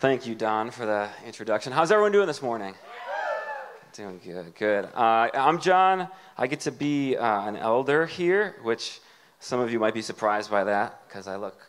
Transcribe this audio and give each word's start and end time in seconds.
Thank 0.00 0.28
you, 0.28 0.36
Don, 0.36 0.70
for 0.70 0.86
the 0.86 1.08
introduction. 1.26 1.72
How's 1.72 1.90
everyone 1.90 2.12
doing 2.12 2.28
this 2.28 2.40
morning? 2.40 2.72
Doing 3.94 4.20
good, 4.24 4.54
good. 4.54 4.84
Uh, 4.94 5.28
I'm 5.34 5.60
Jon. 5.60 6.06
I 6.36 6.46
get 6.46 6.60
to 6.60 6.70
be 6.70 7.16
uh, 7.16 7.48
an 7.48 7.56
elder 7.56 8.06
here, 8.06 8.54
which 8.62 9.00
some 9.40 9.58
of 9.58 9.72
you 9.72 9.80
might 9.80 9.94
be 9.94 10.02
surprised 10.02 10.52
by 10.52 10.62
that 10.62 11.02
because 11.08 11.26
I 11.26 11.34
look, 11.34 11.68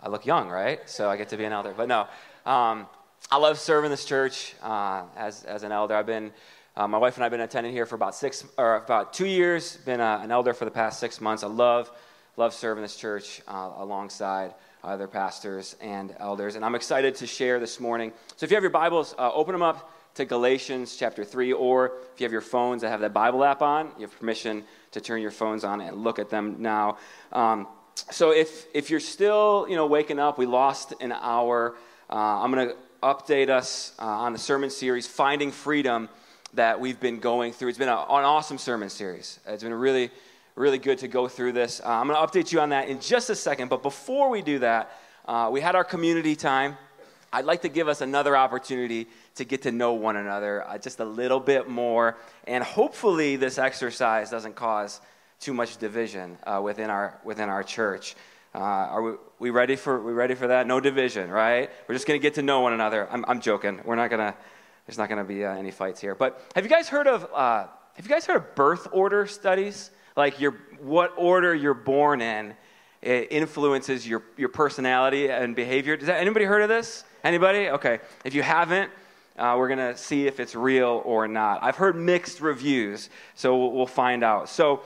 I 0.00 0.08
look 0.08 0.24
young, 0.24 0.48
right? 0.48 0.80
So 0.88 1.10
I 1.10 1.18
get 1.18 1.28
to 1.28 1.36
be 1.36 1.44
an 1.44 1.52
elder. 1.52 1.74
But 1.76 1.88
no, 1.88 2.08
um, 2.46 2.86
I 3.30 3.36
love 3.36 3.58
serving 3.58 3.90
this 3.90 4.06
church 4.06 4.54
uh, 4.62 5.02
as, 5.14 5.44
as 5.44 5.62
an 5.62 5.70
elder. 5.70 5.94
I've 5.94 6.06
been, 6.06 6.32
uh, 6.78 6.88
my 6.88 6.96
wife 6.96 7.16
and 7.16 7.24
I 7.24 7.26
have 7.26 7.32
been 7.32 7.42
attending 7.42 7.74
here 7.74 7.84
for 7.84 7.94
about 7.94 8.14
six 8.14 8.42
or 8.56 8.76
about 8.76 9.12
two 9.12 9.26
years. 9.26 9.76
Been 9.76 10.00
uh, 10.00 10.20
an 10.22 10.30
elder 10.30 10.54
for 10.54 10.64
the 10.64 10.70
past 10.70 10.98
six 10.98 11.20
months. 11.20 11.42
I 11.42 11.48
love, 11.48 11.92
love 12.38 12.54
serving 12.54 12.80
this 12.80 12.96
church 12.96 13.42
uh, 13.46 13.72
alongside 13.76 14.54
other 14.82 15.06
pastors 15.06 15.76
and 15.80 16.14
elders. 16.18 16.56
And 16.56 16.64
I'm 16.64 16.74
excited 16.74 17.14
to 17.16 17.26
share 17.26 17.60
this 17.60 17.80
morning. 17.80 18.12
So 18.36 18.44
if 18.44 18.50
you 18.50 18.56
have 18.56 18.62
your 18.62 18.70
Bibles, 18.70 19.14
uh, 19.18 19.30
open 19.32 19.52
them 19.52 19.62
up 19.62 19.92
to 20.14 20.24
Galatians 20.24 20.96
chapter 20.96 21.24
3, 21.24 21.52
or 21.52 21.92
if 22.14 22.20
you 22.20 22.24
have 22.24 22.32
your 22.32 22.40
phones 22.40 22.82
that 22.82 22.90
have 22.90 23.00
that 23.00 23.12
Bible 23.12 23.44
app 23.44 23.62
on, 23.62 23.90
you 23.96 24.02
have 24.02 24.18
permission 24.18 24.64
to 24.92 25.00
turn 25.00 25.22
your 25.22 25.30
phones 25.30 25.64
on 25.64 25.80
and 25.80 25.98
look 25.98 26.18
at 26.18 26.30
them 26.30 26.56
now. 26.58 26.98
Um, 27.32 27.68
so 28.10 28.32
if, 28.32 28.66
if 28.74 28.90
you're 28.90 29.00
still 29.00 29.66
you 29.68 29.76
know, 29.76 29.86
waking 29.86 30.18
up, 30.18 30.38
we 30.38 30.46
lost 30.46 30.94
an 31.00 31.12
hour. 31.12 31.74
Uh, 32.08 32.42
I'm 32.42 32.50
going 32.50 32.68
to 32.68 32.74
update 33.02 33.48
us 33.48 33.92
uh, 33.98 34.04
on 34.04 34.32
the 34.32 34.38
sermon 34.38 34.70
series, 34.70 35.06
Finding 35.06 35.50
Freedom, 35.52 36.08
that 36.54 36.80
we've 36.80 36.98
been 36.98 37.20
going 37.20 37.52
through. 37.52 37.68
It's 37.68 37.78
been 37.78 37.88
a, 37.88 37.92
an 37.92 38.24
awesome 38.24 38.58
sermon 38.58 38.90
series. 38.90 39.38
It's 39.46 39.62
been 39.62 39.72
a 39.72 39.76
really 39.76 40.10
really 40.54 40.78
good 40.78 40.98
to 40.98 41.08
go 41.08 41.28
through 41.28 41.52
this. 41.52 41.80
Uh, 41.80 41.88
I'm 41.88 42.06
going 42.08 42.18
to 42.18 42.26
update 42.26 42.52
you 42.52 42.60
on 42.60 42.70
that 42.70 42.88
in 42.88 43.00
just 43.00 43.30
a 43.30 43.34
second. 43.34 43.68
But 43.68 43.82
before 43.82 44.30
we 44.30 44.42
do 44.42 44.58
that, 44.60 44.90
uh, 45.26 45.48
we 45.52 45.60
had 45.60 45.74
our 45.74 45.84
community 45.84 46.36
time. 46.36 46.76
I'd 47.32 47.44
like 47.44 47.62
to 47.62 47.68
give 47.68 47.86
us 47.86 48.00
another 48.00 48.36
opportunity 48.36 49.06
to 49.36 49.44
get 49.44 49.62
to 49.62 49.70
know 49.70 49.92
one 49.92 50.16
another 50.16 50.66
uh, 50.66 50.78
just 50.78 50.98
a 50.98 51.04
little 51.04 51.38
bit 51.38 51.68
more. 51.68 52.18
And 52.46 52.64
hopefully, 52.64 53.36
this 53.36 53.58
exercise 53.58 54.30
doesn't 54.30 54.56
cause 54.56 55.00
too 55.38 55.54
much 55.54 55.76
division 55.76 56.36
uh, 56.44 56.60
within, 56.62 56.90
our, 56.90 57.20
within 57.24 57.48
our 57.48 57.62
church. 57.62 58.16
Uh, 58.52 58.58
are 58.58 59.02
we, 59.02 59.12
we, 59.38 59.50
ready 59.50 59.76
for, 59.76 60.02
we 60.02 60.12
ready 60.12 60.34
for 60.34 60.48
that? 60.48 60.66
No 60.66 60.80
division, 60.80 61.30
right? 61.30 61.70
We're 61.86 61.94
just 61.94 62.06
going 62.06 62.18
to 62.18 62.22
get 62.22 62.34
to 62.34 62.42
know 62.42 62.60
one 62.60 62.72
another. 62.72 63.08
I'm, 63.10 63.24
I'm 63.28 63.40
joking. 63.40 63.80
We're 63.84 63.94
not 63.94 64.10
going 64.10 64.32
to, 64.32 64.36
there's 64.86 64.98
not 64.98 65.08
going 65.08 65.24
to 65.24 65.24
be 65.24 65.44
uh, 65.44 65.54
any 65.54 65.70
fights 65.70 66.00
here. 66.00 66.16
But 66.16 66.44
have 66.56 66.64
you 66.64 66.70
guys 66.70 66.88
heard 66.88 67.06
of, 67.06 67.30
have 67.32 68.04
you 68.04 68.08
guys 68.08 68.26
heard 68.26 68.36
of 68.36 68.54
birth 68.56 68.88
order 68.90 69.26
studies? 69.26 69.92
Like 70.16 70.40
your, 70.40 70.52
what 70.80 71.14
order 71.16 71.54
you're 71.54 71.74
born 71.74 72.20
in 72.20 72.54
influences 73.02 74.06
your, 74.06 74.22
your 74.36 74.50
personality 74.50 75.30
and 75.30 75.56
behavior. 75.56 75.96
Does 75.96 76.06
that, 76.08 76.20
anybody 76.20 76.44
heard 76.44 76.62
of 76.62 76.68
this? 76.68 77.04
Anybody? 77.24 77.68
Okay. 77.68 78.00
If 78.24 78.34
you 78.34 78.42
haven't, 78.42 78.90
uh, 79.38 79.54
we're 79.56 79.68
going 79.68 79.78
to 79.78 79.96
see 79.96 80.26
if 80.26 80.38
it's 80.38 80.54
real 80.54 81.02
or 81.04 81.26
not. 81.26 81.62
I've 81.62 81.76
heard 81.76 81.96
mixed 81.96 82.40
reviews, 82.40 83.08
so 83.34 83.56
we'll, 83.56 83.72
we'll 83.72 83.86
find 83.86 84.22
out. 84.22 84.50
So 84.50 84.82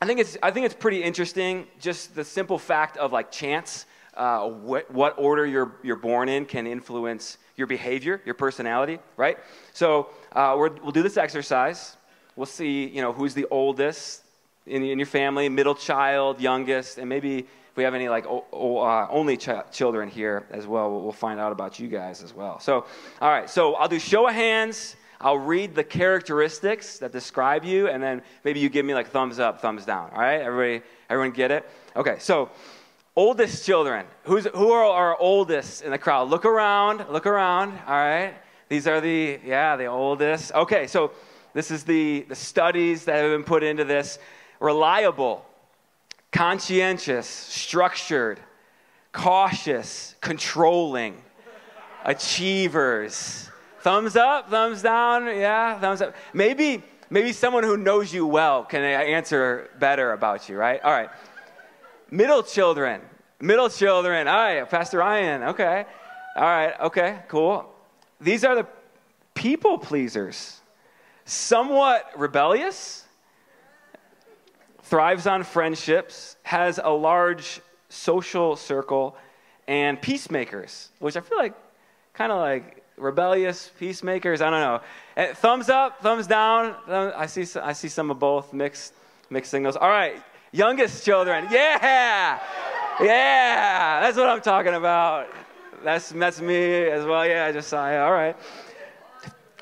I 0.00 0.06
think 0.06 0.18
it's, 0.18 0.38
I 0.42 0.50
think 0.50 0.64
it's 0.66 0.74
pretty 0.74 1.02
interesting, 1.02 1.66
just 1.78 2.14
the 2.14 2.24
simple 2.24 2.58
fact 2.58 2.96
of 2.96 3.12
like 3.12 3.30
chance, 3.30 3.84
uh, 4.14 4.48
what, 4.48 4.90
what 4.90 5.14
order 5.18 5.46
you're, 5.46 5.76
you're 5.82 5.96
born 5.96 6.28
in 6.28 6.46
can 6.46 6.66
influence 6.66 7.38
your 7.56 7.66
behavior, 7.66 8.22
your 8.24 8.34
personality, 8.34 8.98
right? 9.16 9.38
So 9.74 10.08
uh, 10.32 10.56
we 10.58 10.70
will 10.80 10.92
do 10.92 11.02
this 11.02 11.18
exercise. 11.18 11.96
We'll 12.34 12.46
see, 12.46 12.88
you 12.88 13.02
know, 13.02 13.12
who's 13.12 13.34
the 13.34 13.46
oldest, 13.50 14.21
in, 14.66 14.82
in 14.84 14.98
your 14.98 15.06
family, 15.06 15.48
middle 15.48 15.74
child, 15.74 16.40
youngest, 16.40 16.98
and 16.98 17.08
maybe 17.08 17.38
if 17.38 17.76
we 17.76 17.84
have 17.84 17.94
any 17.94 18.08
like 18.08 18.26
o- 18.26 18.44
o- 18.52 18.78
uh, 18.78 19.06
only 19.10 19.36
ch- 19.36 19.48
children 19.72 20.08
here 20.08 20.46
as 20.50 20.66
well, 20.66 20.90
well, 20.90 21.00
we'll 21.00 21.12
find 21.12 21.40
out 21.40 21.52
about 21.52 21.78
you 21.80 21.88
guys 21.88 22.22
as 22.22 22.34
well. 22.34 22.60
So, 22.60 22.84
all 23.20 23.30
right, 23.30 23.48
so 23.48 23.74
I'll 23.74 23.88
do 23.88 23.98
show 23.98 24.28
of 24.28 24.34
hands. 24.34 24.96
I'll 25.20 25.38
read 25.38 25.74
the 25.74 25.84
characteristics 25.84 26.98
that 26.98 27.12
describe 27.12 27.64
you, 27.64 27.88
and 27.88 28.02
then 28.02 28.22
maybe 28.44 28.60
you 28.60 28.68
give 28.68 28.84
me 28.84 28.92
like 28.92 29.08
thumbs 29.08 29.38
up, 29.38 29.60
thumbs 29.62 29.84
down. 29.86 30.10
All 30.12 30.20
right, 30.20 30.40
everybody, 30.40 30.84
everyone 31.08 31.30
get 31.32 31.50
it? 31.50 31.68
Okay, 31.94 32.16
so 32.18 32.50
oldest 33.16 33.64
children. 33.64 34.04
Who's, 34.24 34.46
who 34.54 34.70
are 34.72 34.84
our 34.84 35.16
oldest 35.18 35.82
in 35.82 35.92
the 35.92 35.98
crowd? 35.98 36.28
Look 36.28 36.44
around, 36.44 37.06
look 37.10 37.26
around. 37.26 37.70
All 37.86 37.94
right, 37.94 38.34
these 38.68 38.86
are 38.86 39.00
the 39.00 39.38
yeah 39.44 39.76
the 39.76 39.86
oldest. 39.86 40.52
Okay, 40.52 40.86
so 40.86 41.12
this 41.54 41.70
is 41.70 41.84
the 41.84 42.26
the 42.28 42.34
studies 42.34 43.04
that 43.04 43.16
have 43.16 43.30
been 43.30 43.44
put 43.44 43.62
into 43.62 43.84
this 43.84 44.18
reliable, 44.62 45.44
conscientious, 46.30 47.26
structured, 47.26 48.38
cautious, 49.10 50.14
controlling, 50.20 51.20
achievers. 52.04 53.50
Thumbs 53.80 54.14
up, 54.14 54.48
thumbs 54.48 54.80
down, 54.80 55.26
yeah, 55.26 55.78
thumbs 55.80 56.00
up. 56.00 56.14
Maybe, 56.32 56.82
maybe 57.10 57.32
someone 57.32 57.64
who 57.64 57.76
knows 57.76 58.14
you 58.14 58.24
well 58.24 58.62
can 58.62 58.82
answer 58.82 59.68
better 59.80 60.12
about 60.12 60.48
you, 60.48 60.56
right? 60.56 60.80
All 60.82 60.92
right. 60.92 61.10
Middle 62.10 62.44
children, 62.44 63.00
middle 63.40 63.68
children. 63.68 64.28
All 64.28 64.36
right, 64.36 64.70
Pastor 64.70 64.98
Ryan, 64.98 65.42
okay. 65.42 65.84
All 66.36 66.42
right, 66.42 66.80
okay, 66.82 67.18
cool. 67.26 67.68
These 68.20 68.44
are 68.44 68.54
the 68.54 68.66
people 69.34 69.76
pleasers. 69.76 70.60
Somewhat 71.24 72.10
rebellious, 72.16 73.04
thrives 74.82 75.26
on 75.26 75.44
friendships, 75.44 76.36
has 76.42 76.80
a 76.82 76.90
large 76.90 77.60
social 77.88 78.56
circle, 78.56 79.16
and 79.68 80.00
peacemakers, 80.00 80.90
which 80.98 81.16
I 81.16 81.20
feel 81.20 81.38
like 81.38 81.54
kind 82.14 82.32
of 82.32 82.38
like 82.38 82.82
rebellious 82.96 83.70
peacemakers. 83.78 84.40
I 84.40 84.50
don't 84.50 84.60
know. 84.60 84.80
Eh, 85.16 85.34
thumbs 85.34 85.68
up, 85.68 86.00
thumbs 86.00 86.26
down. 86.26 86.74
I 86.88 87.26
see, 87.26 87.46
I 87.60 87.72
see 87.72 87.88
some 87.88 88.10
of 88.10 88.18
both 88.18 88.52
mixed, 88.52 88.94
mixed 89.30 89.50
signals. 89.50 89.76
All 89.76 89.88
right, 89.88 90.22
youngest 90.52 91.04
children. 91.04 91.46
Yeah, 91.50 92.40
yeah, 93.00 94.00
that's 94.00 94.16
what 94.16 94.28
I'm 94.28 94.40
talking 94.40 94.74
about. 94.74 95.28
That's 95.84 96.10
that's 96.10 96.40
me 96.40 96.84
as 96.88 97.04
well. 97.04 97.26
Yeah, 97.26 97.46
I 97.46 97.52
just 97.52 97.68
saw. 97.68 97.88
Yeah, 97.88 98.04
all 98.04 98.12
right. 98.12 98.36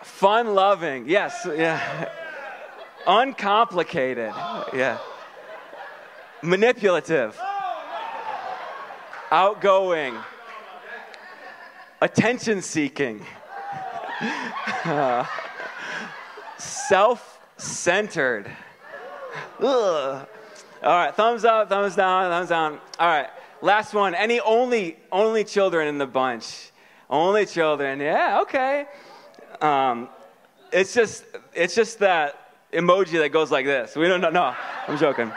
Fun 0.03 0.55
loving. 0.55 1.09
Yes. 1.09 1.47
Yeah. 1.47 2.09
Uncomplicated. 3.07 4.33
Yeah 4.75 4.99
manipulative, 6.43 7.39
outgoing, 9.31 10.17
attention 12.01 12.63
seeking, 12.63 13.25
self 16.59 17.41
centered. 17.57 18.51
All 19.63 20.27
right, 20.83 21.15
thumbs 21.15 21.45
up, 21.45 21.69
thumbs 21.69 21.95
down, 21.95 22.31
thumbs 22.31 22.49
down. 22.49 22.81
All 22.99 23.07
right, 23.07 23.29
last 23.61 23.93
one. 23.93 24.15
Any 24.15 24.41
only 24.41 24.97
only 25.13 25.45
children 25.45 25.89
in 25.89 25.99
the 25.99 26.07
bunch? 26.07 26.71
Only 27.09 27.45
children. 27.45 28.01
Yeah, 28.01 28.41
okay. 28.43 28.87
Um, 29.61 30.09
it's 30.73 30.95
just 30.95 31.25
it's 31.53 31.75
just 31.75 31.99
that 31.99 32.37
emoji 32.73 33.19
that 33.19 33.31
goes 33.31 33.51
like 33.51 33.67
this. 33.67 33.97
We 33.97 34.09
don't 34.09 34.21
know. 34.21 34.31
No, 34.31 34.55
I'm 34.89 34.97
joking. 34.97 35.31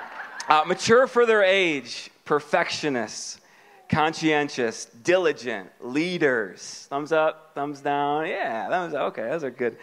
Uh, 0.48 0.64
mature 0.68 1.08
for 1.08 1.26
their 1.26 1.42
age, 1.42 2.10
perfectionists, 2.26 3.40
conscientious, 3.88 4.86
diligent, 4.86 5.70
leaders. 5.80 6.88
Thumbs 6.90 7.12
up, 7.12 7.52
thumbs 7.56 7.80
down. 7.80 8.28
Yeah, 8.28 8.68
thumbs 8.68 8.94
up. 8.94 9.14
Okay, 9.14 9.24
those 9.24 9.44
are 9.44 9.52
good 9.52 9.78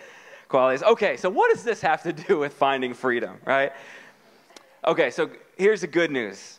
qualities. 0.48 0.82
Okay, 0.82 1.16
so 1.16 1.31
what 1.31 1.54
does 1.54 1.65
this 1.65 1.81
have 1.81 2.03
to 2.03 2.12
do 2.12 2.38
with 2.38 2.53
finding 2.53 2.93
freedom, 2.93 3.38
right? 3.47 3.72
Okay, 4.87 5.10
so 5.10 5.31
here's 5.56 5.81
the 5.81 5.87
good 5.87 6.10
news. 6.10 6.59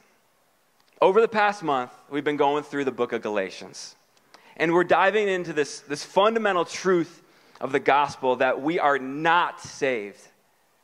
Over 0.99 1.21
the 1.21 1.27
past 1.27 1.61
month, 1.61 1.91
we've 2.09 2.23
been 2.23 2.37
going 2.37 2.63
through 2.63 2.85
the 2.85 2.91
book 2.91 3.13
of 3.13 3.21
Galatians. 3.21 3.95
And 4.57 4.73
we're 4.73 4.83
diving 4.83 5.27
into 5.27 5.53
this, 5.53 5.81
this 5.81 6.03
fundamental 6.03 6.65
truth 6.65 7.21
of 7.59 7.71
the 7.71 7.79
gospel 7.79 8.35
that 8.37 8.61
we 8.61 8.79
are 8.79 8.97
not 8.97 9.61
saved 9.61 10.21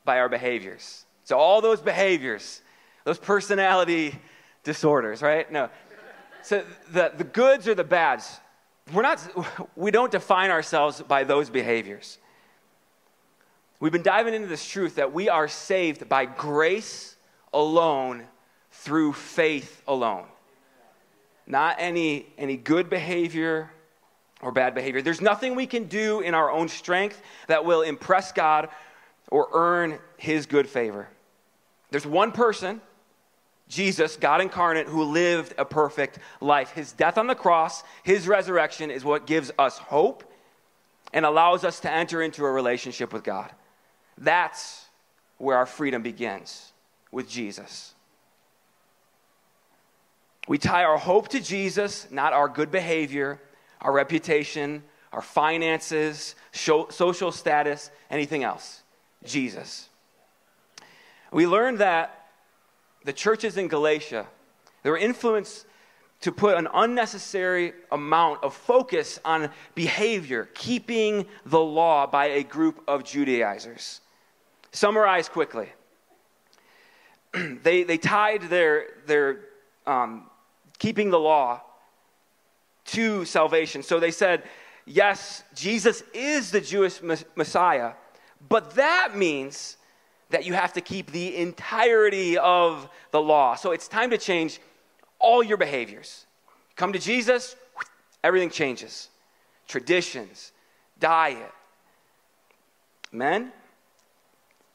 by 0.04 0.18
our 0.18 0.28
behaviors. 0.28 1.04
So, 1.24 1.36
all 1.38 1.60
those 1.60 1.80
behaviors 1.80 2.62
those 3.08 3.16
personality 3.16 4.14
disorders, 4.64 5.22
right? 5.22 5.50
No. 5.50 5.70
So 6.42 6.62
the, 6.92 7.10
the 7.16 7.24
goods 7.24 7.66
or 7.66 7.74
the 7.74 7.82
bads, 7.82 8.38
we're 8.92 9.00
not, 9.00 9.18
we 9.76 9.90
don't 9.90 10.12
define 10.12 10.50
ourselves 10.50 11.00
by 11.00 11.24
those 11.24 11.48
behaviors. 11.48 12.18
We've 13.80 13.92
been 13.92 14.02
diving 14.02 14.34
into 14.34 14.46
this 14.46 14.68
truth 14.68 14.96
that 14.96 15.14
we 15.14 15.30
are 15.30 15.48
saved 15.48 16.06
by 16.10 16.26
grace 16.26 17.16
alone 17.54 18.24
through 18.72 19.14
faith 19.14 19.82
alone. 19.88 20.26
Not 21.46 21.76
any, 21.78 22.26
any 22.36 22.58
good 22.58 22.90
behavior 22.90 23.70
or 24.42 24.52
bad 24.52 24.74
behavior. 24.74 25.00
There's 25.00 25.22
nothing 25.22 25.54
we 25.54 25.66
can 25.66 25.84
do 25.84 26.20
in 26.20 26.34
our 26.34 26.50
own 26.50 26.68
strength 26.68 27.22
that 27.46 27.64
will 27.64 27.80
impress 27.80 28.32
God 28.32 28.68
or 29.30 29.48
earn 29.54 29.98
his 30.18 30.44
good 30.44 30.68
favor. 30.68 31.08
There's 31.90 32.06
one 32.06 32.32
person 32.32 32.82
Jesus, 33.68 34.16
God 34.16 34.40
incarnate, 34.40 34.86
who 34.86 35.02
lived 35.04 35.54
a 35.58 35.64
perfect 35.64 36.18
life. 36.40 36.70
His 36.70 36.92
death 36.92 37.18
on 37.18 37.26
the 37.26 37.34
cross, 37.34 37.84
his 38.02 38.26
resurrection 38.26 38.90
is 38.90 39.04
what 39.04 39.26
gives 39.26 39.50
us 39.58 39.78
hope 39.78 40.24
and 41.12 41.24
allows 41.24 41.64
us 41.64 41.80
to 41.80 41.90
enter 41.90 42.22
into 42.22 42.44
a 42.44 42.50
relationship 42.50 43.12
with 43.12 43.24
God. 43.24 43.50
That's 44.16 44.86
where 45.36 45.56
our 45.56 45.66
freedom 45.66 46.02
begins 46.02 46.72
with 47.12 47.28
Jesus. 47.28 47.94
We 50.48 50.58
tie 50.58 50.84
our 50.84 50.98
hope 50.98 51.28
to 51.28 51.40
Jesus, 51.40 52.08
not 52.10 52.32
our 52.32 52.48
good 52.48 52.70
behavior, 52.70 53.40
our 53.80 53.92
reputation, 53.92 54.82
our 55.12 55.22
finances, 55.22 56.34
social 56.52 57.32
status, 57.32 57.90
anything 58.10 58.44
else. 58.44 58.82
Jesus. 59.24 59.88
We 61.30 61.46
learned 61.46 61.78
that 61.78 62.17
the 63.04 63.12
churches 63.12 63.56
in 63.56 63.68
Galatia, 63.68 64.26
they 64.82 64.90
were 64.90 64.98
influenced 64.98 65.66
to 66.20 66.32
put 66.32 66.56
an 66.56 66.68
unnecessary 66.74 67.72
amount 67.92 68.42
of 68.42 68.52
focus 68.52 69.20
on 69.24 69.50
behavior, 69.74 70.48
keeping 70.54 71.26
the 71.46 71.60
law 71.60 72.06
by 72.06 72.26
a 72.26 72.42
group 72.42 72.82
of 72.88 73.04
Judaizers. 73.04 74.00
Summarize 74.72 75.28
quickly. 75.28 75.68
they, 77.62 77.84
they 77.84 77.98
tied 77.98 78.42
their, 78.42 78.86
their 79.06 79.40
um, 79.86 80.26
keeping 80.78 81.10
the 81.10 81.18
law 81.18 81.62
to 82.86 83.24
salvation. 83.24 83.82
So 83.82 84.00
they 84.00 84.10
said, 84.10 84.42
yes, 84.86 85.44
Jesus 85.54 86.02
is 86.12 86.50
the 86.50 86.60
Jewish 86.60 87.00
Messiah, 87.36 87.92
but 88.48 88.74
that 88.74 89.16
means 89.16 89.77
that 90.30 90.44
you 90.44 90.52
have 90.52 90.72
to 90.74 90.80
keep 90.80 91.10
the 91.10 91.36
entirety 91.36 92.36
of 92.36 92.88
the 93.10 93.20
law. 93.20 93.54
So 93.54 93.72
it's 93.72 93.88
time 93.88 94.10
to 94.10 94.18
change 94.18 94.60
all 95.18 95.42
your 95.42 95.56
behaviors. 95.56 96.26
Come 96.76 96.92
to 96.92 96.98
Jesus, 96.98 97.56
everything 98.22 98.50
changes. 98.50 99.08
Traditions, 99.66 100.52
diet. 101.00 101.52
Men, 103.10 103.52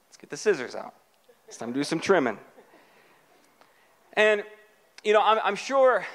let's 0.07 0.17
get 0.17 0.29
the 0.29 0.37
scissors 0.37 0.75
out. 0.75 0.93
It's 1.47 1.57
time 1.57 1.71
to 1.71 1.79
do 1.79 1.83
some 1.83 1.99
trimming. 1.99 2.37
And, 4.13 4.43
you 5.03 5.13
know, 5.13 5.21
I'm, 5.21 5.39
I'm 5.43 5.55
sure 5.55 6.05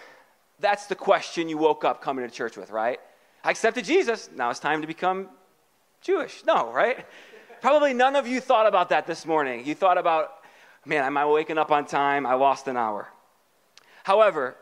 that's 0.60 0.86
the 0.86 0.94
question 0.94 1.48
you 1.48 1.58
woke 1.58 1.84
up 1.84 2.02
coming 2.02 2.28
to 2.28 2.34
church 2.34 2.56
with, 2.56 2.70
right? 2.70 2.98
I 3.44 3.50
accepted 3.50 3.84
Jesus. 3.84 4.28
Now 4.34 4.50
it's 4.50 4.60
time 4.60 4.80
to 4.80 4.86
become 4.86 5.28
Jewish. 6.00 6.44
No, 6.44 6.72
right? 6.72 7.06
Probably 7.60 7.92
none 7.92 8.16
of 8.16 8.26
you 8.26 8.40
thought 8.40 8.66
about 8.66 8.90
that 8.90 9.06
this 9.06 9.26
morning. 9.26 9.66
You 9.66 9.74
thought 9.74 9.98
about, 9.98 10.30
man, 10.84 11.04
am 11.04 11.16
I 11.16 11.26
waking 11.26 11.58
up 11.58 11.70
on 11.70 11.86
time? 11.86 12.26
I 12.26 12.34
lost 12.34 12.68
an 12.68 12.76
hour. 12.76 13.08
However, 14.04 14.56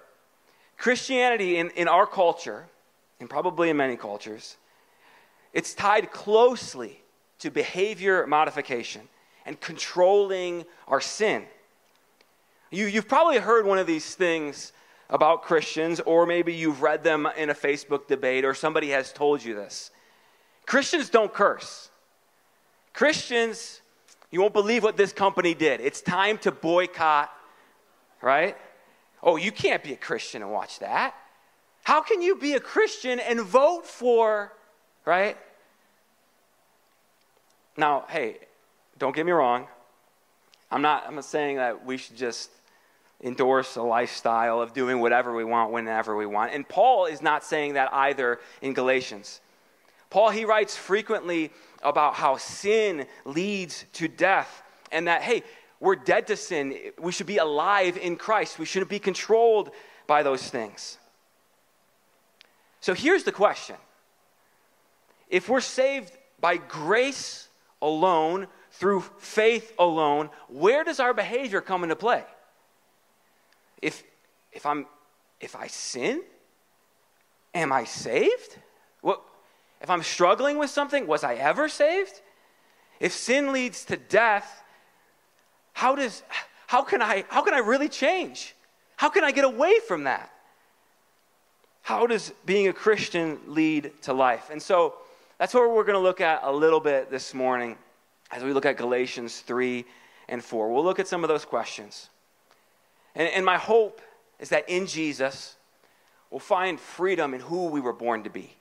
Christianity 0.78 1.58
in, 1.58 1.70
in 1.70 1.88
our 1.88 2.06
culture, 2.06 2.66
and 3.20 3.28
probably 3.28 3.70
in 3.70 3.76
many 3.76 3.96
cultures, 3.96 4.56
it's 5.52 5.74
tied 5.74 6.10
closely 6.10 7.00
to 7.38 7.50
behavior 7.50 8.26
modification 8.26 9.02
and 9.44 9.60
controlling 9.60 10.64
our 10.88 11.00
sin. 11.00 11.44
You, 12.70 12.86
you've 12.86 13.08
probably 13.08 13.38
heard 13.38 13.64
one 13.64 13.78
of 13.78 13.86
these 13.86 14.14
things 14.14 14.72
about 15.08 15.42
Christians, 15.42 16.00
or 16.00 16.26
maybe 16.26 16.52
you've 16.52 16.82
read 16.82 17.04
them 17.04 17.28
in 17.36 17.50
a 17.50 17.54
Facebook 17.54 18.08
debate, 18.08 18.44
or 18.44 18.54
somebody 18.54 18.90
has 18.90 19.12
told 19.12 19.44
you 19.44 19.54
this. 19.54 19.90
Christians 20.66 21.10
don't 21.10 21.32
curse. 21.32 21.90
Christians, 22.96 23.82
you 24.30 24.40
won't 24.40 24.54
believe 24.54 24.82
what 24.82 24.96
this 24.96 25.12
company 25.12 25.52
did. 25.52 25.82
It's 25.82 26.00
time 26.00 26.38
to 26.38 26.50
boycott, 26.50 27.30
right? 28.22 28.56
Oh, 29.22 29.36
you 29.36 29.52
can't 29.52 29.84
be 29.84 29.92
a 29.92 29.96
Christian 29.96 30.40
and 30.40 30.50
watch 30.50 30.78
that. 30.78 31.14
How 31.84 32.00
can 32.00 32.22
you 32.22 32.36
be 32.36 32.54
a 32.54 32.60
Christian 32.60 33.20
and 33.20 33.42
vote 33.42 33.86
for, 33.86 34.50
right? 35.04 35.36
Now, 37.76 38.06
hey, 38.08 38.38
don't 38.98 39.14
get 39.14 39.26
me 39.26 39.32
wrong. 39.32 39.66
I'm 40.70 40.80
not, 40.80 41.04
I'm 41.06 41.16
not 41.16 41.26
saying 41.26 41.56
that 41.56 41.84
we 41.84 41.98
should 41.98 42.16
just 42.16 42.48
endorse 43.22 43.76
a 43.76 43.82
lifestyle 43.82 44.62
of 44.62 44.72
doing 44.72 45.00
whatever 45.00 45.34
we 45.34 45.44
want 45.44 45.70
whenever 45.70 46.16
we 46.16 46.24
want. 46.24 46.54
And 46.54 46.66
Paul 46.66 47.04
is 47.04 47.20
not 47.20 47.44
saying 47.44 47.74
that 47.74 47.92
either 47.92 48.40
in 48.62 48.72
Galatians. 48.72 49.42
Paul, 50.08 50.30
he 50.30 50.46
writes 50.46 50.76
frequently 50.76 51.50
about 51.82 52.14
how 52.14 52.36
sin 52.36 53.06
leads 53.24 53.84
to 53.94 54.08
death 54.08 54.62
and 54.92 55.08
that, 55.08 55.22
hey, 55.22 55.42
we're 55.80 55.96
dead 55.96 56.26
to 56.28 56.36
sin. 56.36 56.74
We 56.98 57.12
should 57.12 57.26
be 57.26 57.38
alive 57.38 57.96
in 57.98 58.16
Christ. 58.16 58.58
We 58.58 58.64
shouldn't 58.64 58.90
be 58.90 58.98
controlled 58.98 59.70
by 60.06 60.22
those 60.22 60.48
things. 60.48 60.98
So 62.80 62.94
here's 62.94 63.24
the 63.24 63.32
question 63.32 63.76
If 65.28 65.48
we're 65.48 65.60
saved 65.60 66.12
by 66.40 66.56
grace 66.56 67.48
alone, 67.82 68.46
through 68.78 69.00
faith 69.18 69.72
alone, 69.78 70.28
where 70.48 70.84
does 70.84 71.00
our 71.00 71.14
behavior 71.14 71.60
come 71.60 71.82
into 71.82 71.96
play? 71.96 72.24
If, 73.80 74.04
if, 74.52 74.66
I'm, 74.66 74.86
if 75.40 75.56
I 75.56 75.66
sin, 75.68 76.22
am 77.54 77.72
I 77.72 77.84
saved? 77.84 78.58
What, 79.00 79.22
if 79.80 79.90
I'm 79.90 80.02
struggling 80.02 80.58
with 80.58 80.70
something, 80.70 81.06
was 81.06 81.24
I 81.24 81.34
ever 81.34 81.68
saved? 81.68 82.20
If 83.00 83.12
sin 83.12 83.52
leads 83.52 83.84
to 83.86 83.96
death, 83.96 84.62
how 85.72 85.94
does 85.94 86.22
how 86.66 86.82
can 86.82 87.02
I 87.02 87.24
how 87.28 87.42
can 87.42 87.54
I 87.54 87.58
really 87.58 87.88
change? 87.88 88.54
How 88.96 89.10
can 89.10 89.24
I 89.24 89.30
get 89.30 89.44
away 89.44 89.74
from 89.86 90.04
that? 90.04 90.32
How 91.82 92.06
does 92.06 92.32
being 92.46 92.68
a 92.68 92.72
Christian 92.72 93.38
lead 93.46 93.92
to 94.02 94.12
life? 94.12 94.48
And 94.50 94.60
so 94.60 94.94
that's 95.38 95.52
what 95.52 95.70
we're 95.70 95.84
going 95.84 95.94
to 95.94 96.00
look 96.00 96.20
at 96.20 96.40
a 96.42 96.52
little 96.52 96.80
bit 96.80 97.10
this 97.10 97.34
morning 97.34 97.76
as 98.32 98.42
we 98.42 98.52
look 98.52 98.66
at 98.66 98.76
Galatians 98.76 99.40
3 99.40 99.84
and 100.28 100.42
4. 100.42 100.72
We'll 100.72 100.82
look 100.82 100.98
at 100.98 101.06
some 101.06 101.22
of 101.22 101.28
those 101.28 101.44
questions. 101.44 102.08
And, 103.14 103.28
and 103.28 103.44
my 103.44 103.56
hope 103.56 104.00
is 104.40 104.48
that 104.48 104.68
in 104.68 104.86
Jesus, 104.86 105.56
we'll 106.30 106.40
find 106.40 106.80
freedom 106.80 107.34
in 107.34 107.40
who 107.40 107.66
we 107.66 107.80
were 107.80 107.92
born 107.92 108.24
to 108.24 108.30
be. 108.30 108.56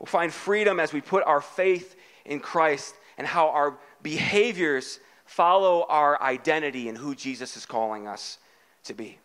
We'll 0.00 0.06
find 0.06 0.32
freedom 0.32 0.80
as 0.80 0.92
we 0.92 1.02
put 1.02 1.22
our 1.24 1.42
faith 1.42 1.94
in 2.24 2.40
Christ 2.40 2.94
and 3.18 3.26
how 3.26 3.50
our 3.50 3.78
behaviors 4.02 4.98
follow 5.26 5.86
our 5.88 6.20
identity 6.22 6.88
and 6.88 6.96
who 6.96 7.14
Jesus 7.14 7.56
is 7.56 7.66
calling 7.66 8.08
us 8.08 8.38
to 8.84 8.94
be. 8.94 9.18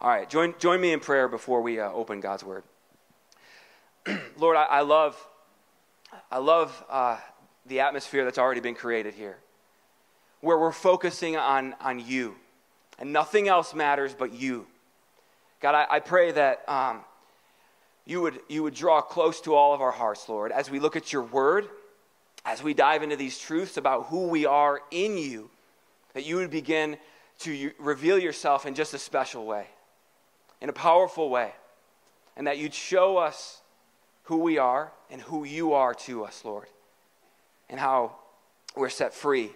All 0.00 0.10
right, 0.10 0.28
join, 0.28 0.54
join 0.58 0.82
me 0.82 0.92
in 0.92 1.00
prayer 1.00 1.28
before 1.28 1.62
we 1.62 1.80
uh, 1.80 1.90
open 1.90 2.20
God's 2.20 2.44
Word. 2.44 2.62
Lord, 4.36 4.56
I, 4.56 4.64
I, 4.64 4.80
love, 4.82 5.16
I 6.30 6.38
love 6.38 6.84
uh, 6.90 7.16
the 7.64 7.80
atmosphere 7.80 8.24
that's 8.24 8.38
already 8.38 8.60
been 8.60 8.74
created 8.74 9.14
here, 9.14 9.38
where 10.42 10.58
we're 10.58 10.72
focusing 10.72 11.38
on, 11.38 11.74
on 11.80 11.98
you, 11.98 12.34
and 12.98 13.14
nothing 13.14 13.48
else 13.48 13.74
matters 13.74 14.14
but 14.14 14.34
you. 14.34 14.66
God, 15.60 15.74
I, 15.74 15.86
I 15.96 16.00
pray 16.00 16.32
that 16.32 16.68
um, 16.68 17.00
you, 18.06 18.20
would, 18.20 18.40
you 18.48 18.62
would 18.62 18.74
draw 18.74 19.00
close 19.00 19.40
to 19.42 19.54
all 19.54 19.74
of 19.74 19.80
our 19.80 19.92
hearts, 19.92 20.28
Lord, 20.28 20.52
as 20.52 20.70
we 20.70 20.78
look 20.78 20.96
at 20.96 21.12
your 21.12 21.22
Word 21.22 21.68
as 22.44 22.62
we 22.62 22.74
dive 22.74 23.02
into 23.02 23.16
these 23.16 23.38
truths 23.38 23.76
about 23.76 24.06
who 24.06 24.28
we 24.28 24.44
are 24.44 24.82
in 24.90 25.16
you, 25.16 25.50
that 26.12 26.26
you 26.26 26.36
would 26.36 26.50
begin 26.50 26.96
to 27.40 27.72
reveal 27.78 28.18
yourself 28.18 28.66
in 28.66 28.74
just 28.74 28.94
a 28.94 28.98
special 28.98 29.46
way, 29.46 29.66
in 30.60 30.68
a 30.68 30.72
powerful 30.72 31.30
way, 31.30 31.52
and 32.36 32.46
that 32.46 32.58
you'd 32.58 32.74
show 32.74 33.16
us 33.16 33.60
who 34.24 34.38
we 34.38 34.58
are 34.58 34.92
and 35.10 35.20
who 35.22 35.44
you 35.44 35.72
are 35.72 35.94
to 35.94 36.24
us, 36.24 36.44
Lord, 36.44 36.68
and 37.70 37.80
how 37.80 38.16
we're 38.76 38.90
set 38.90 39.14
free 39.14 39.50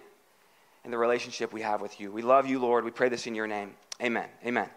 in 0.83 0.91
the 0.91 0.97
relationship 0.97 1.53
we 1.53 1.61
have 1.61 1.81
with 1.81 1.99
you. 1.99 2.11
We 2.11 2.21
love 2.21 2.47
you, 2.47 2.59
Lord. 2.59 2.85
We 2.85 2.91
pray 2.91 3.09
this 3.09 3.27
in 3.27 3.35
your 3.35 3.47
name. 3.47 3.75
Amen. 4.01 4.27
Amen. 4.45 4.69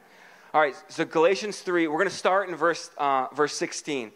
All 0.54 0.60
right, 0.60 0.74
so 0.88 1.06
Galatians 1.06 1.60
3, 1.60 1.88
we're 1.88 1.96
going 1.96 2.10
to 2.10 2.14
start 2.14 2.50
in 2.50 2.56
verse, 2.56 2.90
uh, 2.98 3.28
verse 3.34 3.54
16. 3.54 4.12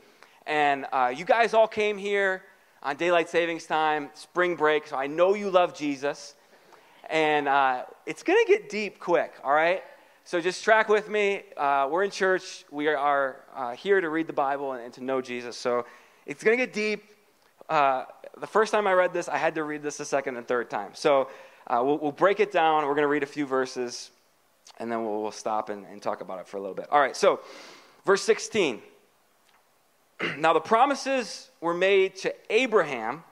And 0.47 0.85
uh, 0.93 1.11
you 1.17 1.25
guys 1.25 1.55
all 1.55 1.67
came 1.67 1.97
here 1.97 2.43
on 2.83 2.97
daylight 2.97 3.31
savings 3.31 3.65
time, 3.65 4.11
spring 4.13 4.55
break. 4.55 4.87
So 4.87 4.97
I 4.97 5.07
know 5.07 5.33
you 5.33 5.49
love 5.49 5.75
Jesus. 5.75 6.35
And 7.09 7.49
uh, 7.49 7.85
it's 8.05 8.23
going 8.23 8.39
to 8.45 8.53
get 8.53 8.69
deep 8.69 8.99
quick, 8.99 9.33
all 9.43 9.55
right? 9.55 9.83
So 10.25 10.39
just 10.39 10.63
track 10.63 10.91
with 10.91 11.09
me. 11.09 11.41
Uh, 11.57 11.89
we're 11.91 12.05
in 12.05 12.11
church. 12.11 12.67
We 12.71 12.89
are 12.89 13.41
uh, 13.55 13.73
here 13.73 14.03
to 14.03 14.11
read 14.11 14.27
the 14.27 14.35
Bible 14.35 14.73
and, 14.73 14.85
and, 14.85 14.93
to 14.93 15.03
know 15.03 15.23
Jesus. 15.23 15.57
So 15.57 15.87
it's 16.27 16.45
going 16.45 16.59
to 16.59 16.67
get 16.67 16.75
deep. 16.75 17.03
Uh, 17.67 18.05
the 18.39 18.47
first 18.47 18.73
time 18.73 18.87
I 18.87 18.93
read 18.93 19.15
this, 19.15 19.31
I 19.31 19.39
had 19.39 19.55
to 19.55 19.65
read 19.65 19.83
this 19.83 20.01
a 20.01 20.05
second 20.05 20.37
and 20.37 20.47
third 20.47 20.69
time. 20.69 20.91
So 20.93 21.31
we'll, 21.71 21.97
we'll, 21.97 22.13
break 22.13 22.41
it 22.41 22.53
down. 22.53 22.85
We're 22.85 22.93
going 22.93 23.05
to 23.05 23.09
read 23.09 23.23
a 23.23 23.27
few 23.27 23.47
verses, 23.47 24.11
and 24.79 24.91
then 24.91 25.05
we'll, 25.05 25.23
we'll 25.23 25.31
stop 25.31 25.69
and, 25.69 25.87
and 25.87 26.03
talk 26.03 26.21
about 26.21 26.41
it 26.41 26.49
for 26.49 26.57
a 26.57 26.61
little 26.61 26.75
bit. 26.75 26.89
All 26.91 27.01
right, 27.01 27.17
so 27.17 27.41
verse 28.05 28.23
16. 28.23 28.83
now, 30.39 30.53
the 30.53 30.61
promises 30.61 31.51
were 31.61 31.75
made 31.75 32.17
to 32.17 32.35
Abraham, 32.51 33.25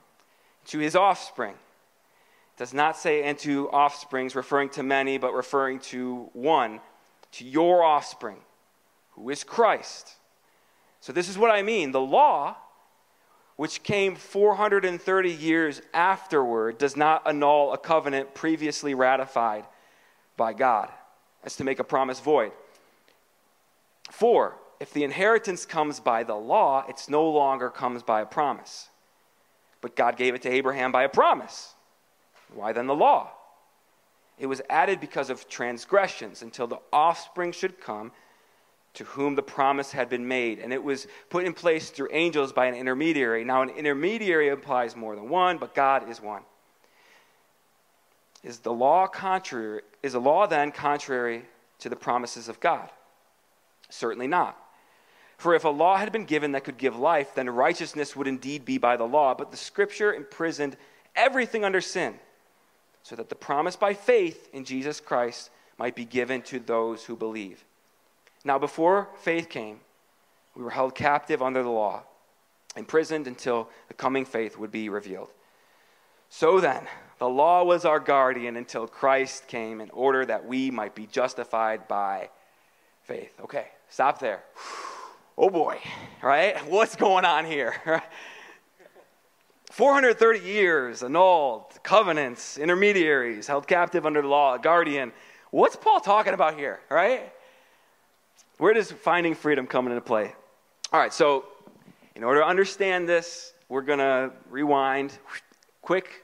to 0.67 0.79
his 0.79 0.97
offspring. 0.97 1.55
does 2.57 2.75
not 2.75 2.97
say, 2.97 3.23
and 3.23 3.39
to 3.39 3.69
offsprings, 3.69 4.35
referring 4.35 4.69
to 4.71 4.83
many, 4.83 5.19
but 5.19 5.33
referring 5.35 5.79
to 5.79 6.29
one, 6.33 6.81
to 7.33 7.45
your 7.45 7.83
offspring, 7.83 8.39
who 9.13 9.31
is 9.31 9.45
Christ. 9.45 10.13
So, 11.01 11.13
this 11.13 11.29
is 11.29 11.37
what 11.37 11.51
I 11.51 11.63
mean. 11.63 11.93
The 11.93 12.01
law, 12.01 12.57
which 13.57 13.83
came 13.83 14.17
430 14.17 15.31
years 15.31 15.83
afterward, 15.93 16.79
does 16.79 16.97
not 16.97 17.23
annul 17.27 17.73
a 17.73 17.79
covenant 17.79 18.35
previously 18.35 18.95
ratified 18.95 19.65
by 20.37 20.53
God, 20.53 20.91
as 21.45 21.57
to 21.57 21.65
make 21.65 21.79
a 21.79 21.85
promise 21.85 22.21
void. 22.21 22.53
For, 24.11 24.57
if 24.81 24.93
the 24.93 25.05
inheritance 25.05 25.65
comes 25.65 26.01
by 26.01 26.25
the 26.25 26.35
law, 26.35 26.85
it 26.89 27.05
no 27.09 27.29
longer 27.31 27.71
comes 27.71 28.03
by 28.03 28.21
a 28.21 28.27
promise. 28.27 28.89
But 29.81 29.97
God 29.97 30.17
gave 30.17 30.35
it 30.35 30.43
to 30.43 30.51
Abraham 30.51 30.93
by 30.93 31.05
a 31.05 31.09
promise. 31.09 31.75
Why 32.53 32.73
then 32.73 32.87
the 32.87 32.95
law? 32.95 33.31
It 34.39 34.47
was 34.47 34.63
added 34.69 35.01
because 35.01 35.31
of 35.31 35.49
transgressions 35.49 36.43
until 36.43 36.67
the 36.67 36.81
offspring 36.93 37.53
should 37.53 37.81
come 37.81 38.11
to 38.95 39.05
whom 39.05 39.35
the 39.35 39.43
promise 39.43 39.93
had 39.93 40.09
been 40.09 40.27
made. 40.27 40.59
And 40.59 40.73
it 40.73 40.83
was 40.83 41.07
put 41.29 41.45
in 41.45 41.53
place 41.53 41.91
through 41.91 42.09
angels 42.13 42.53
by 42.53 42.67
an 42.67 42.75
intermediary. 42.75 43.45
Now, 43.45 43.63
an 43.63 43.71
intermediary 43.71 44.49
implies 44.49 44.97
more 44.97 45.15
than 45.17 45.29
one, 45.29 45.59
but 45.59 45.75
God 45.75 46.09
is 46.09 46.21
one. 46.21 46.43
Is 48.45 48.59
the 48.59 48.73
law 48.73 49.07
contrary? 49.07 49.81
Is 50.03 50.13
the 50.13 50.21
law 50.21 50.47
then 50.47 50.71
contrary 50.71 51.43
to 51.81 51.89
the 51.89 51.97
promises 51.97 52.49
of 52.49 52.61
God? 52.61 52.91
Certainly 53.89 54.29
not. 54.29 54.57
For 55.39 55.55
if 55.55 55.65
a 55.65 55.69
law 55.69 55.97
had 55.97 56.13
been 56.13 56.27
given 56.27 56.53
that 56.53 56.65
could 56.65 56.79
give 56.79 56.97
life, 56.97 57.35
then 57.35 57.51
righteousness 57.51 58.15
would 58.15 58.29
indeed 58.29 58.65
be 58.65 58.79
by 58.79 58.97
the 58.97 59.05
law. 59.05 59.35
But 59.35 59.51
the 59.51 59.57
scripture 59.57 60.15
imprisoned 60.15 60.77
everything 61.17 61.65
under 61.65 61.81
sin 61.81 62.15
so 63.03 63.17
that 63.17 63.31
the 63.31 63.35
promise 63.35 63.77
by 63.77 63.95
faith 63.95 64.49
in 64.53 64.65
Jesus 64.65 65.01
Christ 65.01 65.51
might 65.79 65.97
be 65.97 66.05
given 66.05 66.43
to 66.43 66.61
those 66.61 67.05
who 67.05 67.17
believe. 67.17 67.65
Now, 68.45 68.59
before 68.59 69.09
faith 69.21 69.49
came, 69.49 69.81
we 70.55 70.63
were 70.63 70.71
held 70.71 70.95
captive 70.95 71.43
under 71.43 71.63
the 71.63 71.71
law, 71.71 72.03
imprisoned 72.77 73.27
until 73.27 73.69
the 73.89 73.95
coming 73.95 74.25
faith 74.25 74.57
would 74.59 74.71
be 74.71 74.89
revealed. 74.89 75.31
So 76.37 76.59
then, 76.59 76.89
the 77.21 77.29
law 77.29 77.63
was 77.63 77.85
our 77.85 78.01
guardian 78.01 78.57
until 78.57 78.89
Christ 78.89 79.47
came 79.47 79.81
in 79.81 79.89
order 79.91 80.27
that 80.27 80.45
we 80.45 80.69
might 80.69 80.93
be 80.93 81.07
justified 81.07 81.87
by 81.87 82.29
faith. 83.05 83.39
Okay, 83.43 83.69
stop 83.89 84.19
there. 84.19 84.43
Oh 85.39 85.49
boy, 85.49 85.79
right? 86.21 86.59
What's 86.69 86.97
going 86.97 87.25
on 87.25 87.45
here? 87.45 87.77
430 89.71 90.41
years, 90.41 91.05
annulled, 91.05 91.67
covenants, 91.85 92.59
intermediaries, 92.59 93.47
held 93.47 93.69
captive 93.69 94.05
under 94.05 94.21
the 94.21 94.27
law, 94.27 94.57
guardian. 94.57 95.13
What's 95.53 95.77
Paul 95.77 96.01
talking 96.01 96.35
about 96.35 96.59
here, 96.59 96.81
right? 96.91 97.33
Where 98.59 98.75
does 98.75 98.91
finding 98.91 99.37
freedom 99.37 99.69
come 99.69 99.87
into 99.87 100.01
play? 100.01 100.35
All 100.93 100.99
right, 100.99 101.15
so 101.15 101.45
in 102.17 102.25
order 102.25 102.41
to 102.41 102.47
understand 102.47 103.09
this, 103.09 103.53
we're 103.69 103.83
going 103.83 104.01
to 104.01 104.33
rewind. 104.51 105.17
Quick, 105.85 106.24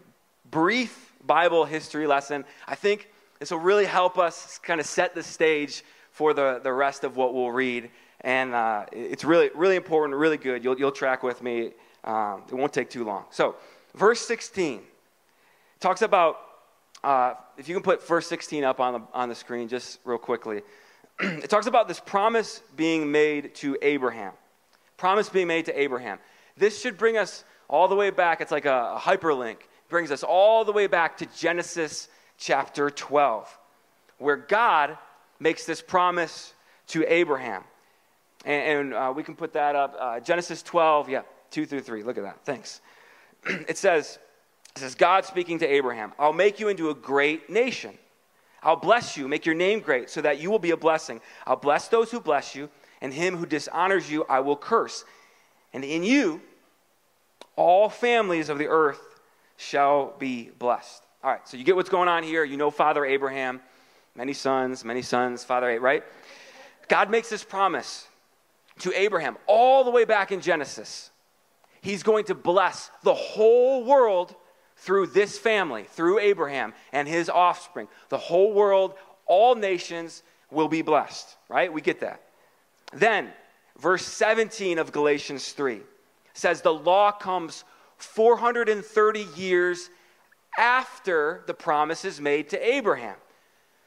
brief 0.50 1.12
Bible 1.26 1.64
history 1.64 2.06
lesson. 2.06 2.44
I 2.66 2.74
think 2.74 3.10
this 3.38 3.50
will 3.50 3.58
really 3.58 3.86
help 3.86 4.18
us 4.18 4.58
kind 4.58 4.80
of 4.80 4.86
set 4.86 5.14
the 5.14 5.22
stage 5.22 5.84
for 6.10 6.34
the, 6.34 6.60
the 6.62 6.72
rest 6.72 7.04
of 7.04 7.16
what 7.16 7.34
we'll 7.34 7.50
read. 7.50 7.90
And 8.22 8.54
uh, 8.54 8.86
it's 8.92 9.24
really, 9.24 9.50
really 9.54 9.76
important, 9.76 10.18
really 10.18 10.36
good. 10.36 10.62
You'll, 10.62 10.78
you'll 10.78 10.92
track 10.92 11.22
with 11.22 11.42
me 11.42 11.72
um, 12.04 12.42
it 12.48 12.54
won't 12.54 12.72
take 12.72 12.90
too 12.90 13.04
long. 13.04 13.24
So, 13.30 13.56
verse 13.94 14.20
16 14.20 14.80
talks 15.80 16.02
about, 16.02 16.38
uh, 17.04 17.34
if 17.58 17.68
you 17.68 17.74
can 17.74 17.82
put 17.82 18.06
verse 18.06 18.26
16 18.26 18.64
up 18.64 18.80
on 18.80 18.94
the, 18.94 19.00
on 19.12 19.28
the 19.28 19.34
screen 19.34 19.68
just 19.68 20.00
real 20.04 20.18
quickly. 20.18 20.62
it 21.20 21.50
talks 21.50 21.66
about 21.66 21.88
this 21.88 22.00
promise 22.00 22.62
being 22.76 23.10
made 23.10 23.54
to 23.56 23.76
Abraham. 23.82 24.32
Promise 24.96 25.28
being 25.28 25.46
made 25.46 25.66
to 25.66 25.78
Abraham. 25.78 26.18
This 26.56 26.80
should 26.80 26.96
bring 26.96 27.16
us 27.16 27.44
all 27.68 27.88
the 27.88 27.94
way 27.94 28.10
back. 28.10 28.40
It's 28.40 28.52
like 28.52 28.66
a, 28.66 28.94
a 28.96 28.98
hyperlink. 28.98 29.56
Brings 29.90 30.10
us 30.10 30.22
all 30.22 30.64
the 30.64 30.72
way 30.72 30.86
back 30.86 31.18
to 31.18 31.26
Genesis 31.36 32.08
chapter 32.38 32.88
12, 32.88 33.58
where 34.18 34.36
God 34.36 34.96
makes 35.40 35.66
this 35.66 35.82
promise 35.82 36.54
to 36.88 37.04
Abraham. 37.12 37.64
And, 38.44 38.78
and 38.78 38.94
uh, 38.94 39.12
we 39.14 39.22
can 39.22 39.34
put 39.34 39.52
that 39.52 39.76
up. 39.76 39.96
Uh, 39.98 40.20
Genesis 40.20 40.62
12, 40.62 41.08
yeah. 41.08 41.22
2 41.50 41.66
through 41.66 41.80
3. 41.80 42.02
Look 42.04 42.16
at 42.16 42.22
that. 42.22 42.38
Thanks. 42.44 42.80
it 43.44 43.76
says, 43.76 44.18
it 44.76 44.78
says, 44.78 44.94
God 44.94 45.24
speaking 45.24 45.58
to 45.58 45.66
Abraham, 45.66 46.12
I'll 46.18 46.32
make 46.32 46.60
you 46.60 46.68
into 46.68 46.90
a 46.90 46.94
great 46.94 47.50
nation. 47.50 47.98
I'll 48.62 48.76
bless 48.76 49.16
you, 49.16 49.26
make 49.26 49.46
your 49.46 49.54
name 49.54 49.80
great, 49.80 50.10
so 50.10 50.20
that 50.20 50.40
you 50.40 50.50
will 50.50 50.58
be 50.58 50.70
a 50.70 50.76
blessing. 50.76 51.20
I'll 51.46 51.56
bless 51.56 51.88
those 51.88 52.10
who 52.10 52.20
bless 52.20 52.54
you, 52.54 52.68
and 53.00 53.12
him 53.12 53.36
who 53.36 53.46
dishonors 53.46 54.10
you 54.10 54.24
I 54.28 54.40
will 54.40 54.56
curse. 54.56 55.04
And 55.72 55.82
in 55.82 56.04
you, 56.04 56.40
all 57.56 57.88
families 57.88 58.48
of 58.48 58.58
the 58.58 58.68
earth 58.68 59.09
shall 59.60 60.14
be 60.18 60.50
blessed. 60.58 61.04
All 61.22 61.30
right, 61.30 61.46
so 61.46 61.56
you 61.56 61.64
get 61.64 61.76
what's 61.76 61.90
going 61.90 62.08
on 62.08 62.22
here. 62.22 62.44
You 62.44 62.56
know 62.56 62.70
Father 62.70 63.04
Abraham, 63.04 63.60
many 64.14 64.32
sons, 64.32 64.84
many 64.84 65.02
sons, 65.02 65.44
Father, 65.44 65.78
right? 65.80 66.02
God 66.88 67.10
makes 67.10 67.28
this 67.28 67.44
promise 67.44 68.06
to 68.80 68.92
Abraham 68.98 69.36
all 69.46 69.84
the 69.84 69.90
way 69.90 70.04
back 70.04 70.32
in 70.32 70.40
Genesis 70.40 71.10
he's 71.80 72.02
going 72.02 72.24
to 72.24 72.34
bless 72.34 72.90
the 73.02 73.14
whole 73.14 73.84
world 73.84 74.34
through 74.76 75.08
this 75.08 75.38
family, 75.38 75.84
through 75.84 76.18
Abraham 76.18 76.72
and 76.92 77.06
his 77.06 77.28
offspring. 77.28 77.88
The 78.08 78.18
whole 78.18 78.52
world, 78.52 78.94
all 79.26 79.54
nations 79.54 80.22
will 80.50 80.68
be 80.68 80.82
blessed, 80.82 81.36
right? 81.48 81.72
We 81.72 81.80
get 81.80 82.00
that. 82.00 82.22
Then, 82.92 83.30
verse 83.78 84.04
17 84.04 84.78
of 84.78 84.92
Galatians 84.92 85.52
3 85.52 85.80
says 86.34 86.62
the 86.62 86.72
law 86.72 87.12
comes 87.12 87.64
430 88.04 89.26
years 89.36 89.90
after 90.58 91.42
the 91.46 91.54
promise 91.54 92.04
is 92.04 92.20
made 92.20 92.48
to 92.50 92.58
Abraham. 92.58 93.16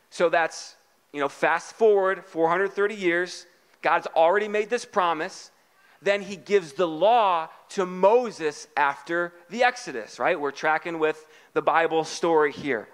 So 0.10 0.30
that's, 0.30 0.76
you 1.12 1.20
know, 1.20 1.30
fast 1.30 1.74
forward 1.74 2.26
430 2.26 2.96
years. 2.96 3.46
God's 3.82 4.08
already 4.16 4.48
made 4.48 4.70
this 4.70 4.86
promise 4.86 5.52
then 6.04 6.22
he 6.22 6.36
gives 6.36 6.74
the 6.74 6.88
law 6.88 7.50
to 7.70 7.86
Moses 7.86 8.68
after 8.76 9.34
the 9.50 9.64
Exodus, 9.64 10.20
right? 10.20 10.40
We're 10.40 10.52
tracking 10.52 11.00
with 11.00 11.26
the 11.54 11.62
Bible 11.62 12.04
story 12.04 12.52
here. 12.52 12.90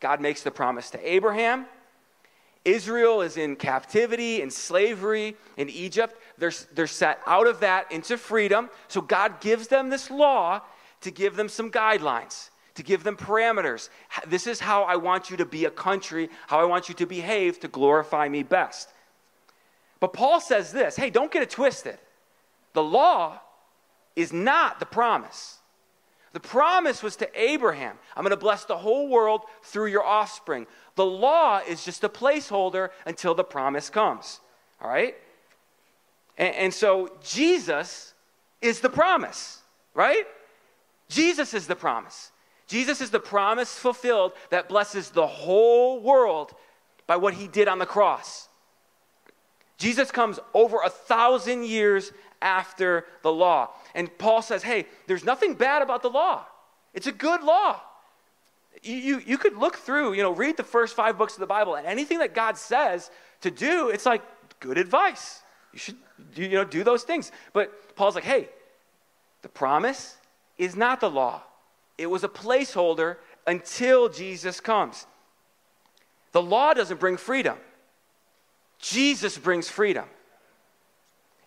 God 0.00 0.20
makes 0.20 0.42
the 0.42 0.50
promise 0.50 0.90
to 0.90 1.12
Abraham. 1.12 1.66
Israel 2.68 3.22
is 3.22 3.36
in 3.36 3.56
captivity 3.56 4.42
and 4.42 4.52
slavery 4.52 5.36
in 5.56 5.70
Egypt. 5.70 6.20
They're, 6.36 6.52
they're 6.74 6.86
set 6.86 7.20
out 7.26 7.46
of 7.46 7.60
that 7.60 7.90
into 7.90 8.18
freedom. 8.18 8.68
So 8.88 9.00
God 9.00 9.40
gives 9.40 9.68
them 9.68 9.88
this 9.88 10.10
law 10.10 10.60
to 11.00 11.10
give 11.10 11.34
them 11.34 11.48
some 11.48 11.70
guidelines, 11.70 12.50
to 12.74 12.82
give 12.82 13.04
them 13.04 13.16
parameters. 13.16 13.88
This 14.26 14.46
is 14.46 14.60
how 14.60 14.82
I 14.82 14.96
want 14.96 15.30
you 15.30 15.36
to 15.38 15.46
be 15.46 15.64
a 15.64 15.70
country, 15.70 16.28
how 16.46 16.60
I 16.60 16.64
want 16.64 16.88
you 16.88 16.94
to 16.96 17.06
behave 17.06 17.58
to 17.60 17.68
glorify 17.68 18.28
me 18.28 18.42
best. 18.42 18.90
But 20.00 20.12
Paul 20.12 20.40
says 20.40 20.70
this 20.70 20.96
hey, 20.96 21.10
don't 21.10 21.32
get 21.32 21.42
it 21.42 21.50
twisted. 21.50 21.98
The 22.74 22.82
law 22.82 23.40
is 24.14 24.32
not 24.32 24.78
the 24.78 24.86
promise. 24.86 25.57
The 26.32 26.40
promise 26.40 27.02
was 27.02 27.16
to 27.16 27.40
Abraham 27.40 27.98
I'm 28.16 28.22
going 28.22 28.30
to 28.30 28.36
bless 28.36 28.64
the 28.64 28.76
whole 28.76 29.08
world 29.08 29.42
through 29.62 29.86
your 29.86 30.04
offspring. 30.04 30.66
The 30.94 31.06
law 31.06 31.60
is 31.66 31.84
just 31.84 32.04
a 32.04 32.08
placeholder 32.08 32.90
until 33.06 33.34
the 33.34 33.44
promise 33.44 33.90
comes. 33.90 34.40
All 34.80 34.90
right? 34.90 35.16
And, 36.36 36.54
and, 36.54 36.74
so 36.74 37.10
Jesus 37.22 38.14
is 38.60 38.80
the 38.80 38.88
promise, 38.88 39.60
right? 39.94 40.24
Jesus 41.08 41.54
is 41.54 41.66
the 41.66 41.74
promise. 41.74 42.30
Jesus 42.68 43.00
is 43.00 43.10
the 43.10 43.18
promise 43.18 43.76
fulfilled 43.76 44.32
that 44.50 44.68
blesses 44.68 45.10
the 45.10 45.26
whole 45.26 46.00
world 46.00 46.52
by 47.06 47.16
what 47.16 47.34
he 47.34 47.48
did 47.48 47.66
on 47.66 47.78
the 47.78 47.86
cross. 47.86 48.48
Jesus 49.78 50.10
comes 50.10 50.38
over 50.54 50.82
a 50.84 50.90
thousand 50.90 51.64
years 51.64 52.12
after 52.40 53.04
the 53.22 53.32
law. 53.32 53.70
And 53.94 54.16
Paul 54.18 54.42
says, 54.42 54.62
hey, 54.62 54.86
there's 55.06 55.24
nothing 55.24 55.54
bad 55.54 55.82
about 55.82 56.02
the 56.02 56.10
law, 56.10 56.44
it's 56.94 57.06
a 57.06 57.12
good 57.12 57.42
law. 57.42 57.80
You, 58.82 58.94
you, 58.94 59.22
you 59.26 59.38
could 59.38 59.56
look 59.56 59.76
through, 59.76 60.12
you 60.12 60.22
know, 60.22 60.30
read 60.30 60.56
the 60.56 60.62
first 60.62 60.94
five 60.94 61.18
books 61.18 61.34
of 61.34 61.40
the 61.40 61.46
Bible, 61.46 61.74
and 61.74 61.86
anything 61.86 62.20
that 62.20 62.34
God 62.34 62.56
says 62.56 63.10
to 63.40 63.50
do, 63.50 63.88
it's 63.88 64.06
like 64.06 64.22
good 64.60 64.78
advice. 64.78 65.42
You 65.72 65.78
should, 65.78 65.96
you 66.36 66.48
know, 66.50 66.64
do 66.64 66.84
those 66.84 67.02
things. 67.02 67.32
But 67.52 67.96
Paul's 67.96 68.14
like, 68.14 68.24
hey, 68.24 68.48
the 69.42 69.48
promise 69.48 70.16
is 70.58 70.76
not 70.76 71.00
the 71.00 71.10
law. 71.10 71.42
It 71.96 72.06
was 72.06 72.22
a 72.22 72.28
placeholder 72.28 73.16
until 73.46 74.08
Jesus 74.08 74.60
comes. 74.60 75.06
The 76.32 76.42
law 76.42 76.74
doesn't 76.74 77.00
bring 77.00 77.16
freedom. 77.16 77.56
Jesus 78.78 79.36
brings 79.36 79.68
freedom. 79.68 80.04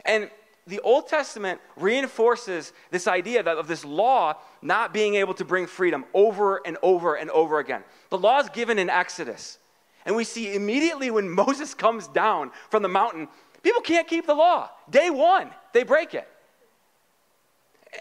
And 0.03 0.29
the 0.71 0.79
Old 0.79 1.09
Testament 1.09 1.59
reinforces 1.75 2.71
this 2.91 3.05
idea 3.05 3.43
that, 3.43 3.57
of 3.57 3.67
this 3.67 3.83
law 3.83 4.37
not 4.61 4.93
being 4.93 5.15
able 5.15 5.33
to 5.33 5.43
bring 5.43 5.67
freedom 5.67 6.05
over 6.13 6.61
and 6.65 6.77
over 6.81 7.15
and 7.15 7.29
over 7.31 7.59
again. 7.59 7.83
The 8.09 8.17
law 8.17 8.39
is 8.39 8.47
given 8.47 8.79
in 8.79 8.89
Exodus. 8.89 9.57
And 10.05 10.15
we 10.15 10.23
see 10.23 10.55
immediately 10.55 11.11
when 11.11 11.29
Moses 11.35 11.73
comes 11.73 12.07
down 12.07 12.51
from 12.69 12.83
the 12.83 12.87
mountain, 12.87 13.27
people 13.63 13.81
can't 13.81 14.07
keep 14.07 14.25
the 14.25 14.33
law. 14.33 14.69
Day 14.89 15.09
one, 15.09 15.49
they 15.73 15.83
break 15.83 16.13
it. 16.13 16.27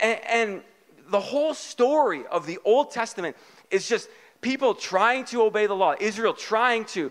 And, 0.00 0.20
and 0.24 0.62
the 1.08 1.20
whole 1.20 1.54
story 1.54 2.24
of 2.30 2.46
the 2.46 2.60
Old 2.64 2.92
Testament 2.92 3.36
is 3.72 3.88
just 3.88 4.08
people 4.42 4.74
trying 4.74 5.24
to 5.26 5.42
obey 5.42 5.66
the 5.66 5.74
law, 5.74 5.96
Israel 5.98 6.34
trying 6.34 6.84
to, 6.84 7.10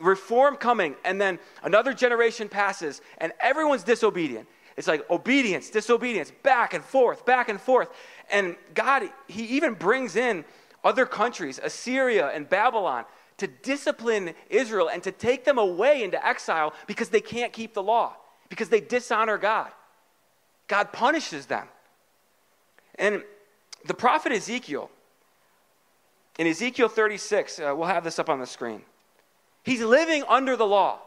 reform 0.00 0.56
coming, 0.56 0.96
and 1.02 1.18
then 1.18 1.38
another 1.62 1.94
generation 1.94 2.48
passes, 2.48 3.00
and 3.16 3.32
everyone's 3.40 3.84
disobedient. 3.84 4.46
It's 4.78 4.86
like 4.86 5.04
obedience, 5.10 5.70
disobedience, 5.70 6.30
back 6.44 6.72
and 6.72 6.84
forth, 6.84 7.26
back 7.26 7.48
and 7.48 7.60
forth. 7.60 7.90
And 8.30 8.54
God, 8.74 9.02
He 9.26 9.42
even 9.56 9.74
brings 9.74 10.14
in 10.14 10.44
other 10.84 11.04
countries, 11.04 11.58
Assyria 11.60 12.28
and 12.28 12.48
Babylon, 12.48 13.04
to 13.38 13.48
discipline 13.48 14.34
Israel 14.48 14.88
and 14.88 15.02
to 15.02 15.10
take 15.10 15.44
them 15.44 15.58
away 15.58 16.04
into 16.04 16.24
exile 16.24 16.72
because 16.86 17.08
they 17.08 17.20
can't 17.20 17.52
keep 17.52 17.74
the 17.74 17.82
law, 17.82 18.14
because 18.48 18.68
they 18.68 18.80
dishonor 18.80 19.36
God. 19.36 19.72
God 20.68 20.92
punishes 20.92 21.46
them. 21.46 21.66
And 23.00 23.24
the 23.84 23.94
prophet 23.94 24.30
Ezekiel, 24.30 24.90
in 26.38 26.46
Ezekiel 26.46 26.88
36, 26.88 27.58
uh, 27.58 27.74
we'll 27.76 27.88
have 27.88 28.04
this 28.04 28.20
up 28.20 28.28
on 28.28 28.38
the 28.38 28.46
screen. 28.46 28.82
He's 29.64 29.82
living 29.82 30.22
under 30.28 30.54
the 30.54 30.66
law. 30.66 31.00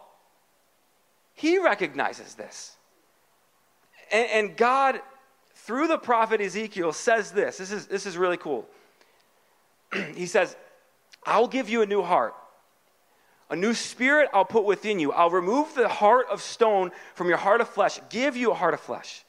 He 1.35 1.57
recognizes 1.57 2.35
this. 2.35 2.75
And, 4.11 4.29
and, 4.31 4.57
God, 4.57 4.99
through 5.55 5.87
the 5.87 5.97
prophet 5.97 6.41
Ezekiel, 6.41 6.91
says 6.93 7.31
this. 7.31 7.57
This 7.57 7.71
is, 7.71 7.87
this 7.87 8.05
is 8.05 8.17
really 8.17 8.37
cool. 8.37 8.67
he 10.15 10.25
says, 10.25 10.55
I'll 11.25 11.47
give 11.47 11.69
you 11.69 11.81
a 11.81 11.85
new 11.85 12.01
heart. 12.01 12.33
A 13.49 13.55
new 13.55 13.73
spirit 13.73 14.29
I'll 14.33 14.45
put 14.45 14.63
within 14.63 14.99
you. 14.99 15.11
I'll 15.11 15.29
remove 15.29 15.75
the 15.75 15.89
heart 15.89 16.27
of 16.29 16.41
stone 16.41 16.91
from 17.15 17.27
your 17.27 17.37
heart 17.37 17.61
of 17.61 17.67
flesh, 17.67 17.99
give 18.09 18.37
you 18.37 18.51
a 18.51 18.53
heart 18.53 18.73
of 18.73 18.79
flesh. 18.79 19.25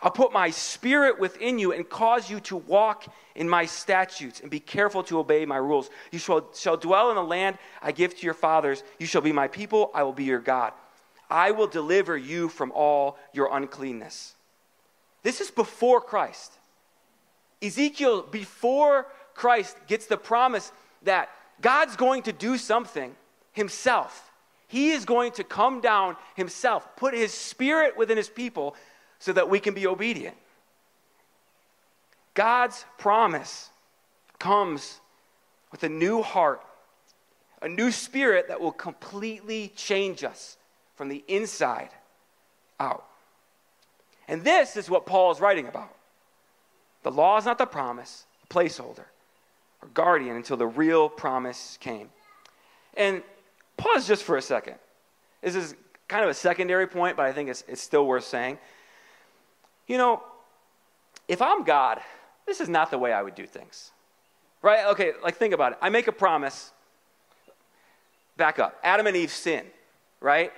I'll 0.00 0.10
put 0.10 0.32
my 0.32 0.50
spirit 0.50 1.18
within 1.18 1.58
you 1.58 1.72
and 1.72 1.88
cause 1.88 2.30
you 2.30 2.38
to 2.40 2.56
walk 2.56 3.12
in 3.34 3.48
my 3.48 3.64
statutes 3.64 4.40
and 4.40 4.50
be 4.50 4.60
careful 4.60 5.02
to 5.04 5.18
obey 5.18 5.44
my 5.44 5.56
rules. 5.56 5.90
You 6.12 6.20
shall, 6.20 6.48
shall 6.54 6.76
dwell 6.76 7.10
in 7.10 7.16
the 7.16 7.22
land 7.22 7.58
I 7.82 7.90
give 7.90 8.14
to 8.16 8.24
your 8.24 8.34
fathers. 8.34 8.84
You 8.98 9.06
shall 9.06 9.22
be 9.22 9.32
my 9.32 9.48
people. 9.48 9.90
I 9.94 10.04
will 10.04 10.12
be 10.12 10.24
your 10.24 10.38
God. 10.38 10.72
I 11.30 11.50
will 11.50 11.66
deliver 11.66 12.16
you 12.16 12.48
from 12.48 12.72
all 12.72 13.18
your 13.32 13.54
uncleanness. 13.54 14.34
This 15.22 15.40
is 15.40 15.50
before 15.50 16.00
Christ. 16.00 16.52
Ezekiel, 17.60 18.22
before 18.22 19.06
Christ, 19.34 19.76
gets 19.86 20.06
the 20.06 20.16
promise 20.16 20.72
that 21.02 21.28
God's 21.60 21.96
going 21.96 22.22
to 22.22 22.32
do 22.32 22.56
something 22.56 23.14
himself. 23.52 24.30
He 24.68 24.90
is 24.90 25.04
going 25.04 25.32
to 25.32 25.44
come 25.44 25.80
down 25.80 26.16
himself, 26.34 26.96
put 26.96 27.14
his 27.14 27.32
spirit 27.32 27.96
within 27.96 28.16
his 28.16 28.28
people 28.28 28.76
so 29.18 29.32
that 29.32 29.50
we 29.50 29.60
can 29.60 29.74
be 29.74 29.86
obedient. 29.86 30.36
God's 32.34 32.84
promise 32.98 33.70
comes 34.38 35.00
with 35.72 35.82
a 35.82 35.88
new 35.88 36.22
heart, 36.22 36.62
a 37.60 37.68
new 37.68 37.90
spirit 37.90 38.48
that 38.48 38.60
will 38.60 38.72
completely 38.72 39.72
change 39.74 40.22
us 40.22 40.56
from 40.98 41.08
the 41.08 41.22
inside 41.28 41.90
out. 42.80 43.04
And 44.26 44.42
this 44.42 44.76
is 44.76 44.90
what 44.90 45.06
Paul 45.06 45.30
is 45.30 45.40
writing 45.40 45.68
about. 45.68 45.94
The 47.04 47.12
law 47.12 47.38
is 47.38 47.44
not 47.44 47.56
the 47.56 47.66
promise, 47.66 48.26
a 48.42 48.52
placeholder 48.52 49.04
or 49.80 49.88
guardian 49.94 50.34
until 50.34 50.56
the 50.56 50.66
real 50.66 51.08
promise 51.08 51.78
came. 51.80 52.10
And 52.96 53.22
pause 53.76 54.08
just 54.08 54.24
for 54.24 54.36
a 54.36 54.42
second. 54.42 54.74
This 55.40 55.54
is 55.54 55.76
kind 56.08 56.24
of 56.24 56.30
a 56.30 56.34
secondary 56.34 56.88
point, 56.88 57.16
but 57.16 57.26
I 57.26 57.32
think 57.32 57.48
it's, 57.48 57.62
it's 57.68 57.80
still 57.80 58.04
worth 58.04 58.24
saying. 58.24 58.58
You 59.86 59.98
know, 59.98 60.22
if 61.28 61.40
I'm 61.40 61.62
God, 61.62 62.00
this 62.44 62.60
is 62.60 62.68
not 62.68 62.90
the 62.90 62.98
way 62.98 63.12
I 63.12 63.22
would 63.22 63.36
do 63.36 63.46
things. 63.46 63.92
Right? 64.62 64.84
Okay, 64.86 65.12
like 65.22 65.36
think 65.36 65.54
about 65.54 65.72
it. 65.72 65.78
I 65.80 65.90
make 65.90 66.08
a 66.08 66.12
promise. 66.12 66.72
Back 68.36 68.58
up. 68.58 68.80
Adam 68.82 69.06
and 69.06 69.16
Eve 69.16 69.30
sin, 69.30 69.64
right? 70.20 70.52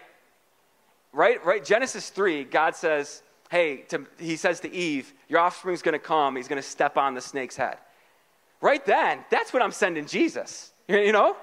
Right? 1.13 1.45
Right? 1.45 1.65
Genesis 1.65 2.11
3, 2.11 2.45
God 2.45 2.77
says, 2.77 3.23
hey, 3.51 3.79
to, 3.89 4.07
he 4.19 4.37
says 4.37 4.61
to 4.61 4.73
Eve, 4.73 5.13
your 5.29 5.41
offspring's 5.41 5.83
going 5.83 5.93
to 5.93 5.99
come. 5.99 6.37
He's 6.37 6.49
going 6.49 6.61
to 6.63 6.69
step 6.69 6.97
on 6.97 7.15
the 7.15 7.21
snake's 7.21 7.57
head. 7.57 7.79
Right 8.61 8.85
then, 8.85 9.25
that's 9.31 9.53
when 9.53 9.63
I'm 9.63 9.73
sending 9.73 10.07
Jesus. 10.07 10.73
You 10.89 11.13
know? 11.13 11.37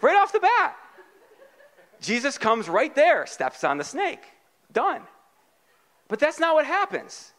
Right 0.00 0.16
off 0.16 0.32
the 0.32 0.40
bat. 0.40 0.74
Jesus 2.00 2.38
comes 2.38 2.66
right 2.66 2.94
there, 2.94 3.26
steps 3.26 3.62
on 3.62 3.76
the 3.76 3.84
snake. 3.84 4.22
Done. 4.72 5.02
But 6.08 6.18
that's 6.18 6.40
not 6.40 6.54
what 6.54 6.64
happens. 6.64 7.34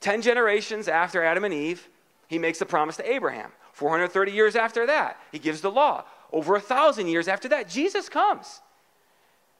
Ten 0.00 0.22
generations 0.22 0.86
after 0.86 1.24
Adam 1.24 1.44
and 1.44 1.52
Eve, 1.52 1.88
he 2.28 2.38
makes 2.38 2.60
a 2.60 2.66
promise 2.66 2.96
to 2.98 3.10
Abraham. 3.10 3.50
430 3.72 4.32
years 4.32 4.54
after 4.54 4.86
that, 4.86 5.18
he 5.32 5.38
gives 5.38 5.60
the 5.60 5.70
law. 5.70 6.04
Over 6.32 6.56
a 6.56 6.60
thousand 6.60 7.08
years 7.08 7.26
after 7.26 7.48
that, 7.48 7.68
Jesus 7.68 8.08
comes. 8.08 8.60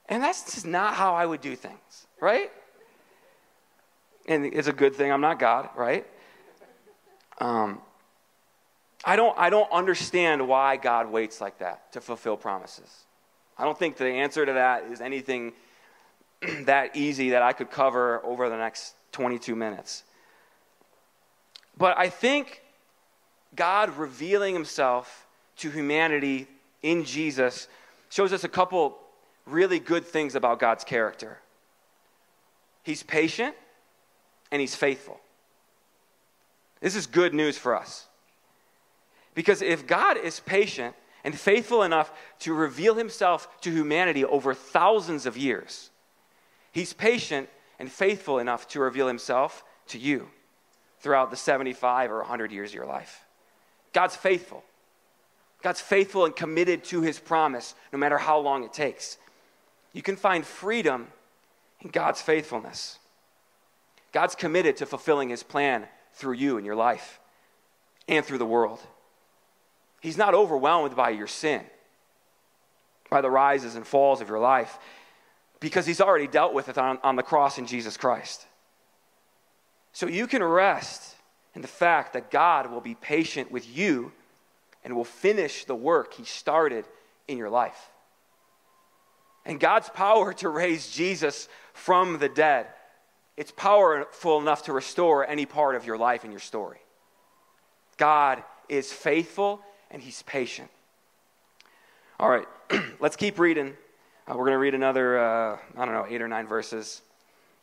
And 0.08 0.22
that's 0.22 0.54
just 0.54 0.66
not 0.66 0.94
how 0.94 1.14
I 1.14 1.24
would 1.24 1.40
do 1.40 1.56
things, 1.56 2.06
right? 2.20 2.50
And 4.26 4.44
it's 4.46 4.68
a 4.68 4.72
good 4.72 4.94
thing 4.94 5.10
I'm 5.10 5.20
not 5.20 5.38
God, 5.38 5.70
right? 5.76 6.06
Um, 7.38 7.80
I 9.04 9.16
don't, 9.16 9.36
I 9.38 9.50
don't 9.50 9.70
understand 9.70 10.46
why 10.46 10.76
God 10.76 11.10
waits 11.10 11.40
like 11.40 11.58
that 11.58 11.92
to 11.92 12.00
fulfill 12.00 12.36
promises. 12.36 13.04
I 13.58 13.64
don't 13.64 13.78
think 13.78 13.96
the 13.96 14.06
answer 14.06 14.44
to 14.44 14.54
that 14.54 14.84
is 14.84 15.00
anything 15.00 15.52
that 16.62 16.96
easy 16.96 17.30
that 17.30 17.42
I 17.42 17.52
could 17.52 17.70
cover 17.70 18.24
over 18.24 18.48
the 18.48 18.56
next 18.56 18.94
22 19.12 19.54
minutes. 19.54 20.04
But 21.76 21.98
I 21.98 22.08
think 22.08 22.62
God 23.54 23.96
revealing 23.96 24.54
himself 24.54 25.26
to 25.58 25.70
humanity 25.70 26.46
in 26.82 27.04
Jesus 27.04 27.68
shows 28.10 28.32
us 28.32 28.44
a 28.44 28.48
couple 28.48 28.98
really 29.46 29.78
good 29.78 30.04
things 30.04 30.34
about 30.34 30.58
God's 30.58 30.84
character. 30.84 31.38
He's 32.82 33.02
patient 33.02 33.54
and 34.50 34.60
he's 34.60 34.74
faithful. 34.74 35.20
This 36.80 36.96
is 36.96 37.06
good 37.06 37.34
news 37.34 37.56
for 37.56 37.74
us. 37.74 38.06
Because 39.34 39.62
if 39.62 39.86
God 39.86 40.16
is 40.16 40.40
patient 40.40 40.94
and 41.24 41.38
faithful 41.38 41.82
enough 41.82 42.12
to 42.40 42.52
reveal 42.52 42.94
himself 42.94 43.60
to 43.62 43.70
humanity 43.70 44.24
over 44.24 44.54
thousands 44.54 45.26
of 45.26 45.36
years, 45.36 45.90
He's 46.74 46.92
patient 46.92 47.48
and 47.78 47.90
faithful 47.90 48.40
enough 48.40 48.66
to 48.68 48.80
reveal 48.80 49.06
himself 49.06 49.62
to 49.86 49.98
you 49.98 50.26
throughout 50.98 51.30
the 51.30 51.36
75 51.36 52.10
or 52.10 52.18
100 52.18 52.50
years 52.50 52.70
of 52.70 52.74
your 52.74 52.84
life. 52.84 53.24
God's 53.92 54.16
faithful. 54.16 54.64
God's 55.62 55.80
faithful 55.80 56.24
and 56.24 56.34
committed 56.34 56.82
to 56.86 57.00
his 57.00 57.20
promise, 57.20 57.76
no 57.92 57.98
matter 57.98 58.18
how 58.18 58.40
long 58.40 58.64
it 58.64 58.72
takes. 58.72 59.18
You 59.94 60.02
can 60.02 60.16
find 60.16 60.44
freedom 60.44 61.06
in 61.80 61.88
God's 61.88 62.20
faithfulness. 62.20 62.98
God's 64.12 64.34
committed 64.34 64.76
to 64.78 64.86
fulfilling 64.86 65.30
his 65.30 65.42
plan 65.42 65.86
through 66.12 66.34
you 66.34 66.58
and 66.58 66.66
your 66.66 66.76
life 66.76 67.18
and 68.06 68.24
through 68.24 68.38
the 68.38 68.44
world. 68.44 68.80
He's 70.00 70.18
not 70.18 70.34
overwhelmed 70.34 70.94
by 70.94 71.10
your 71.10 71.26
sin, 71.26 71.62
by 73.08 73.22
the 73.22 73.30
rises 73.30 73.76
and 73.76 73.86
falls 73.86 74.20
of 74.20 74.28
your 74.28 74.38
life 74.38 74.78
because 75.60 75.86
he's 75.86 76.00
already 76.00 76.26
dealt 76.26 76.52
with 76.52 76.68
it 76.68 76.76
on, 76.76 76.98
on 77.02 77.16
the 77.16 77.22
cross 77.22 77.58
in 77.58 77.66
Jesus 77.66 77.96
Christ. 77.96 78.46
So 79.92 80.06
you 80.06 80.26
can 80.26 80.42
rest 80.42 81.14
in 81.54 81.62
the 81.62 81.68
fact 81.68 82.12
that 82.12 82.30
God 82.30 82.70
will 82.70 82.82
be 82.82 82.96
patient 82.96 83.50
with 83.50 83.66
you 83.74 84.12
and 84.84 84.94
will 84.94 85.04
finish 85.04 85.64
the 85.64 85.74
work 85.74 86.12
he 86.12 86.24
started 86.24 86.84
in 87.28 87.38
your 87.38 87.48
life. 87.48 87.88
And 89.44 89.60
God's 89.60 89.88
power 89.90 90.32
to 90.34 90.48
raise 90.48 90.90
Jesus 90.90 91.48
from 91.72 92.18
the 92.18 92.28
dead, 92.28 92.66
it's 93.36 93.50
powerful 93.50 94.40
enough 94.40 94.64
to 94.64 94.72
restore 94.72 95.26
any 95.26 95.44
part 95.44 95.74
of 95.74 95.84
your 95.84 95.98
life 95.98 96.24
and 96.24 96.32
your 96.32 96.40
story. 96.40 96.78
God 97.96 98.42
is 98.68 98.92
faithful 98.92 99.60
and 99.90 100.00
he's 100.00 100.22
patient. 100.22 100.70
All 102.18 102.30
right, 102.30 102.46
let's 103.00 103.16
keep 103.16 103.38
reading 103.38 103.76
uh, 104.26 104.32
we're 104.32 104.44
going 104.44 104.52
to 104.52 104.58
read 104.58 104.74
another, 104.74 105.18
uh, 105.18 105.58
I 105.76 105.84
don't 105.84 105.92
know, 105.92 106.06
eight 106.08 106.22
or 106.22 106.28
nine 106.28 106.46
verses. 106.46 107.02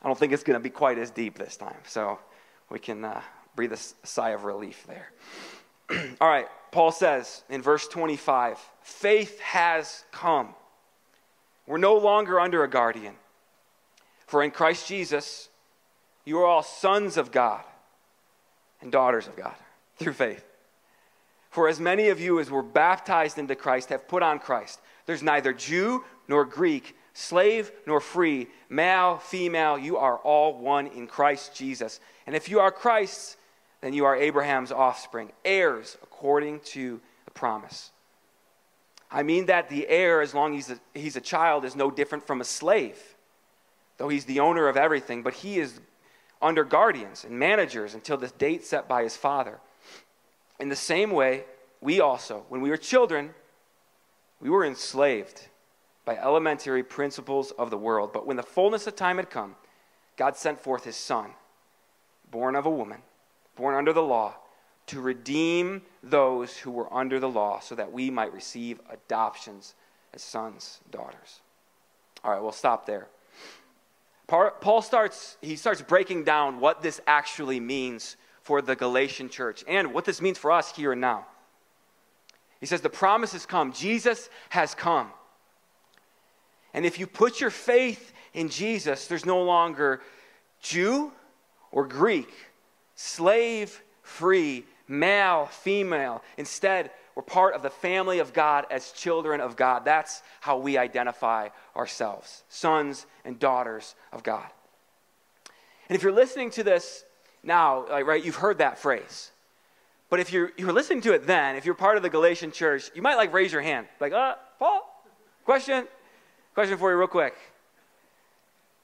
I 0.03 0.07
don't 0.07 0.17
think 0.17 0.31
it's 0.31 0.43
going 0.43 0.59
to 0.59 0.63
be 0.63 0.69
quite 0.69 0.99
as 0.99 1.09
deep 1.09 1.37
this 1.37 1.57
time, 1.57 1.77
so 1.87 2.19
we 2.69 2.77
can 2.77 3.03
uh, 3.03 3.21
breathe 3.55 3.73
a 3.73 3.79
sigh 4.03 4.29
of 4.29 4.43
relief 4.43 4.85
there. 4.85 5.11
All 6.21 6.27
right, 6.27 6.47
Paul 6.71 6.91
says 6.91 7.43
in 7.49 7.63
verse 7.63 7.87
25 7.87 8.59
faith 8.83 9.39
has 9.39 10.03
come. 10.11 10.53
We're 11.67 11.77
no 11.77 11.95
longer 11.97 12.39
under 12.39 12.63
a 12.63 12.69
guardian. 12.69 13.15
For 14.27 14.43
in 14.43 14.51
Christ 14.51 14.87
Jesus, 14.87 15.49
you 16.25 16.39
are 16.39 16.45
all 16.45 16.63
sons 16.63 17.17
of 17.17 17.31
God 17.31 17.63
and 18.81 18.91
daughters 18.91 19.27
of 19.27 19.35
God 19.35 19.55
through 19.97 20.13
faith. 20.13 20.45
For 21.49 21.67
as 21.67 21.79
many 21.79 22.09
of 22.09 22.19
you 22.19 22.39
as 22.39 22.49
were 22.49 22.63
baptized 22.63 23.37
into 23.37 23.55
Christ 23.55 23.89
have 23.89 24.07
put 24.07 24.23
on 24.23 24.39
Christ. 24.39 24.79
There's 25.05 25.21
neither 25.21 25.53
Jew 25.53 26.05
nor 26.27 26.45
Greek, 26.45 26.95
slave 27.13 27.71
nor 27.85 27.99
free, 27.99 28.47
male, 28.69 29.17
female, 29.17 29.77
you 29.77 29.97
are 29.97 30.17
all 30.19 30.57
one 30.57 30.87
in 30.87 31.07
Christ 31.07 31.53
Jesus. 31.53 31.99
And 32.25 32.35
if 32.35 32.47
you 32.47 32.61
are 32.61 32.71
Christ's, 32.71 33.35
then 33.81 33.93
you 33.93 34.05
are 34.05 34.15
Abraham's 34.15 34.71
offspring, 34.71 35.31
heirs 35.43 35.97
according 36.01 36.61
to 36.61 37.01
the 37.25 37.31
promise. 37.31 37.91
I 39.11 39.23
mean 39.23 39.47
that 39.47 39.69
the 39.69 39.87
heir, 39.87 40.21
as 40.21 40.33
long 40.33 40.55
as 40.55 40.67
he's 40.67 40.77
a, 40.77 40.99
he's 40.99 41.15
a 41.15 41.21
child, 41.21 41.65
is 41.65 41.75
no 41.75 41.91
different 41.91 42.25
from 42.25 42.39
a 42.39 42.45
slave, 42.45 42.97
though 43.97 44.07
he's 44.07 44.25
the 44.25 44.39
owner 44.39 44.67
of 44.67 44.77
everything, 44.77 45.21
but 45.21 45.33
he 45.33 45.59
is 45.59 45.81
under 46.41 46.63
guardians 46.63 47.25
and 47.25 47.37
managers 47.37 47.93
until 47.93 48.17
the 48.17 48.29
date 48.29 48.65
set 48.65 48.87
by 48.87 49.03
his 49.03 49.17
father. 49.17 49.59
In 50.59 50.69
the 50.69 50.75
same 50.75 51.11
way, 51.11 51.43
we 51.81 51.99
also, 51.99 52.45
when 52.47 52.61
we 52.61 52.69
were 52.69 52.77
children, 52.77 53.33
we 54.39 54.49
were 54.49 54.65
enslaved 54.65 55.47
by 56.05 56.15
elementary 56.17 56.83
principles 56.83 57.51
of 57.51 57.69
the 57.69 57.77
world. 57.77 58.11
But 58.13 58.25
when 58.25 58.37
the 58.37 58.43
fullness 58.43 58.87
of 58.87 58.95
time 58.95 59.17
had 59.17 59.29
come, 59.29 59.55
God 60.17 60.35
sent 60.35 60.59
forth 60.59 60.83
his 60.83 60.95
son, 60.95 61.31
born 62.29 62.55
of 62.55 62.65
a 62.65 62.71
woman, 62.71 63.01
born 63.55 63.75
under 63.75 63.93
the 63.93 64.01
law 64.01 64.35
to 64.87 65.01
redeem 65.01 65.81
those 66.03 66.57
who 66.57 66.71
were 66.71 66.91
under 66.93 67.19
the 67.19 67.29
law 67.29 67.59
so 67.59 67.75
that 67.75 67.91
we 67.91 68.09
might 68.09 68.33
receive 68.33 68.79
adoptions 68.89 69.75
as 70.13 70.21
sons 70.21 70.79
daughters. 70.89 71.41
All 72.23 72.31
right 72.31 72.41
we'll 72.41 72.51
stop 72.51 72.85
there. 72.85 73.07
Paul 74.27 74.81
starts 74.81 75.37
he 75.41 75.55
starts 75.55 75.81
breaking 75.81 76.23
down 76.23 76.59
what 76.59 76.81
this 76.81 77.01
actually 77.05 77.59
means 77.59 78.15
for 78.41 78.61
the 78.61 78.75
galatian 78.75 79.29
church 79.29 79.63
and 79.67 79.93
what 79.93 80.05
this 80.05 80.21
means 80.21 80.37
for 80.37 80.51
us 80.51 80.75
here 80.75 80.93
and 80.93 81.01
now. 81.01 81.25
He 82.59 82.65
says 82.65 82.81
the 82.81 82.89
promise 82.89 83.33
has 83.33 83.45
come. 83.45 83.73
Jesus 83.73 84.29
has 84.49 84.73
come. 84.73 85.11
And 86.73 86.85
if 86.85 86.99
you 86.99 87.07
put 87.07 87.41
your 87.41 87.49
faith 87.49 88.13
in 88.33 88.47
jesus 88.47 89.07
there's 89.07 89.25
no 89.25 89.43
longer 89.43 90.01
jew 90.61 91.11
or 91.71 91.85
greek 91.85 92.31
slave 92.95 93.81
free 94.03 94.63
male, 94.87 95.45
female. 95.47 96.23
Instead, 96.37 96.91
we're 97.15 97.23
part 97.23 97.55
of 97.55 97.61
the 97.61 97.69
family 97.69 98.19
of 98.19 98.33
God 98.33 98.65
as 98.71 98.91
children 98.91 99.41
of 99.41 99.55
God. 99.55 99.83
That's 99.85 100.21
how 100.39 100.57
we 100.57 100.77
identify 100.77 101.49
ourselves 101.75 102.43
sons 102.49 103.05
and 103.25 103.37
daughters 103.39 103.95
of 104.11 104.23
God. 104.23 104.47
And 105.89 105.95
if 105.95 106.03
you're 106.03 106.13
listening 106.13 106.51
to 106.51 106.63
this 106.63 107.03
now, 107.43 107.85
right, 108.03 108.23
you've 108.23 108.35
heard 108.35 108.59
that 108.59 108.77
phrase. 108.79 109.31
But 110.09 110.19
if 110.19 110.31
you're, 110.31 110.51
you 110.57 110.65
were 110.65 110.73
listening 110.73 111.01
to 111.01 111.13
it 111.13 111.25
then, 111.25 111.55
if 111.55 111.65
you're 111.65 111.75
part 111.75 111.97
of 111.97 112.03
the 112.03 112.09
Galatian 112.09 112.51
church, 112.51 112.91
you 112.93 113.01
might 113.01 113.15
like 113.15 113.33
raise 113.33 113.51
your 113.51 113.61
hand. 113.61 113.87
Like, 113.99 114.13
uh, 114.13 114.35
Paul, 114.59 115.03
question? 115.45 115.87
Question 116.53 116.77
for 116.77 116.91
you, 116.91 116.97
real 116.97 117.07
quick. 117.07 117.33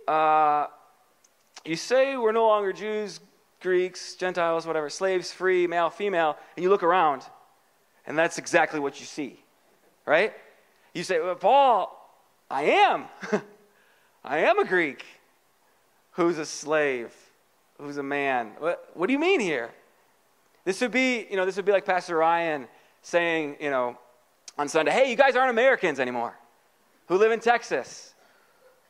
Uh, 0.08 0.68
you 1.66 1.76
say 1.76 2.16
we're 2.16 2.32
no 2.32 2.48
longer 2.48 2.72
Jews, 2.72 3.20
Greeks, 3.62 4.16
Gentiles, 4.16 4.68
whatever, 4.68 4.90
slaves, 4.90 5.32
free, 5.32 5.68
male, 5.68 5.90
female, 5.90 6.38
and 6.56 6.64
you 6.64 6.70
look 6.70 6.84
around, 6.84 7.24
and 8.06 8.18
that's 8.18 8.38
exactly 8.38 8.80
what 8.80 9.00
you 9.00 9.06
see, 9.06 9.40
right? 10.06 10.34
You 10.94 11.04
say, 11.04 11.20
well, 11.20 11.36
Paul, 11.36 11.94
I 12.50 12.64
am. 12.64 13.06
I 14.24 14.40
am 14.40 14.60
a 14.60 14.66
Greek 14.66 15.06
who's 16.12 16.38
a 16.38 16.46
slave, 16.46 17.14
who's 17.80 17.98
a 17.98 18.04
man. 18.04 18.52
What, 18.60 18.90
what 18.94 19.08
do 19.08 19.14
you 19.14 19.20
mean 19.20 19.40
here? 19.40 19.72
This 20.66 20.82
would 20.82 20.92
be, 20.92 21.28
you 21.30 21.38
know, 21.38 21.46
this 21.46 21.56
would 21.56 21.66
be 21.66 21.72
like 21.72 21.86
Pastor 21.86 22.18
Ryan 22.18 22.68
saying, 23.02 23.58
you 23.62 23.70
know, 23.70 23.98
on 24.58 24.68
Sunday, 24.68 24.92
hey, 24.92 25.10
you 25.10 25.16
guys 25.16 25.36
aren't 25.36 25.52
Americans 25.52 26.00
anymore 26.00 26.36
who 27.08 27.18
live 27.18 27.32
in 27.32 27.40
Texas, 27.40 28.14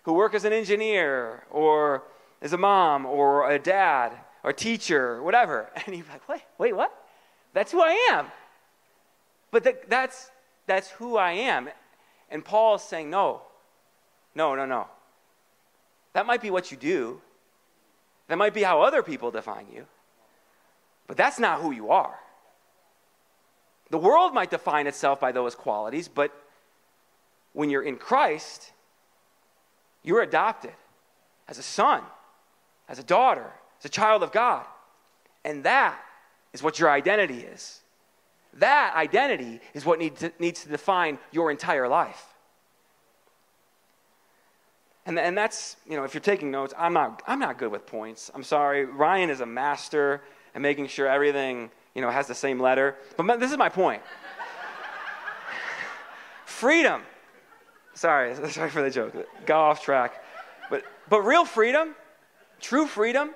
who 0.04 0.14
work 0.14 0.34
as 0.34 0.46
an 0.46 0.54
engineer 0.54 1.44
or 1.52 2.04
as 2.42 2.54
a 2.54 2.58
mom 2.58 3.06
or 3.06 3.52
a 3.52 3.60
dad 3.60 4.14
or 4.48 4.54
teacher, 4.54 5.16
or 5.16 5.24
whatever. 5.24 5.70
And 5.86 5.94
you're 5.94 6.06
like, 6.10 6.28
wait, 6.30 6.44
wait, 6.58 6.74
what? 6.74 6.94
That's 7.54 7.70
who 7.70 7.82
I 7.82 7.92
am. 8.12 8.28
But 9.52 9.66
that, 9.66 9.90
that's, 9.90 10.32
that's 10.68 10.90
who 10.92 11.18
I 11.18 11.32
am. 11.34 11.68
And 12.32 12.46
Paul's 12.46 12.82
saying, 12.82 13.10
no, 13.10 13.42
no, 14.36 14.56
no, 14.56 14.66
no. 14.66 14.88
That 16.14 16.26
might 16.26 16.42
be 16.42 16.50
what 16.50 16.72
you 16.72 16.78
do. 16.78 17.20
That 18.30 18.38
might 18.38 18.54
be 18.54 18.64
how 18.64 18.82
other 18.82 19.04
people 19.04 19.32
define 19.32 19.68
you. 19.74 19.86
But 21.08 21.18
that's 21.18 21.40
not 21.40 21.60
who 21.60 21.72
you 21.72 21.92
are. 21.92 22.18
The 23.90 23.98
world 23.98 24.34
might 24.34 24.50
define 24.50 24.88
itself 24.88 25.20
by 25.20 25.34
those 25.34 25.56
qualities, 25.56 26.08
but 26.08 26.32
when 27.52 27.70
you're 27.70 27.84
in 27.84 27.98
Christ, 27.98 28.72
you're 30.04 30.22
adopted 30.22 30.76
as 31.50 31.58
a 31.58 31.64
son, 31.64 32.02
as 32.88 32.98
a 32.98 33.04
daughter, 33.04 33.52
as 33.80 33.86
a 33.86 33.90
child 33.90 34.24
of 34.24 34.32
God. 34.32 34.66
And 35.44 35.63
that 35.63 36.00
is 36.54 36.63
what 36.63 36.80
your 36.80 36.90
identity 36.90 37.40
is. 37.40 37.82
That 38.54 38.94
identity 38.96 39.60
is 39.74 39.86
what 39.86 40.00
need 40.00 40.16
to, 40.18 40.32
needs 40.40 40.63
to 40.63 40.70
define 40.70 41.20
your 41.32 41.52
entire 41.52 41.88
life. 41.88 42.34
And, 45.06 45.18
and 45.18 45.38
that's, 45.38 45.78
you 45.88 45.96
know, 45.96 46.04
if 46.04 46.13
you're 46.13 46.22
taking 46.22 46.52
notes, 46.52 46.74
I'm 46.78 46.92
not, 46.92 47.24
I'm 47.28 47.40
not 47.40 47.58
good 47.58 47.72
with 47.72 47.86
points. 47.86 48.30
I'm 48.36 48.44
sorry. 48.44 48.84
Ryan 48.86 49.30
is 49.30 49.40
a 49.40 49.46
master 49.46 50.22
at 50.54 50.62
making 50.62 50.88
sure 50.88 51.08
everything, 51.08 51.72
you 51.96 52.02
know, 52.02 52.10
has 52.10 52.28
the 52.28 52.36
same 52.36 52.60
letter. 52.60 52.96
But 53.16 53.40
this 53.40 53.52
is 53.52 53.58
my 53.58 53.70
point. 53.70 54.02
freedom. 56.46 57.04
Sorry, 57.94 58.36
sorry 58.50 58.70
for 58.70 58.82
the 58.82 58.90
joke. 58.90 59.13
Got 59.46 59.62
off 59.62 59.82
track. 59.82 60.22
But, 60.70 60.84
but 61.10 61.22
real 61.22 61.46
freedom, 61.46 61.96
true 62.60 62.86
freedom, 62.86 63.32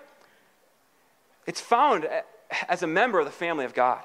it's 1.45 1.62
found 1.62 2.08
as 2.67 2.84
a 2.84 2.88
member 2.88 3.19
of 3.19 3.25
the 3.25 3.32
family 3.32 3.65
of 3.65 3.73
God. 3.73 4.01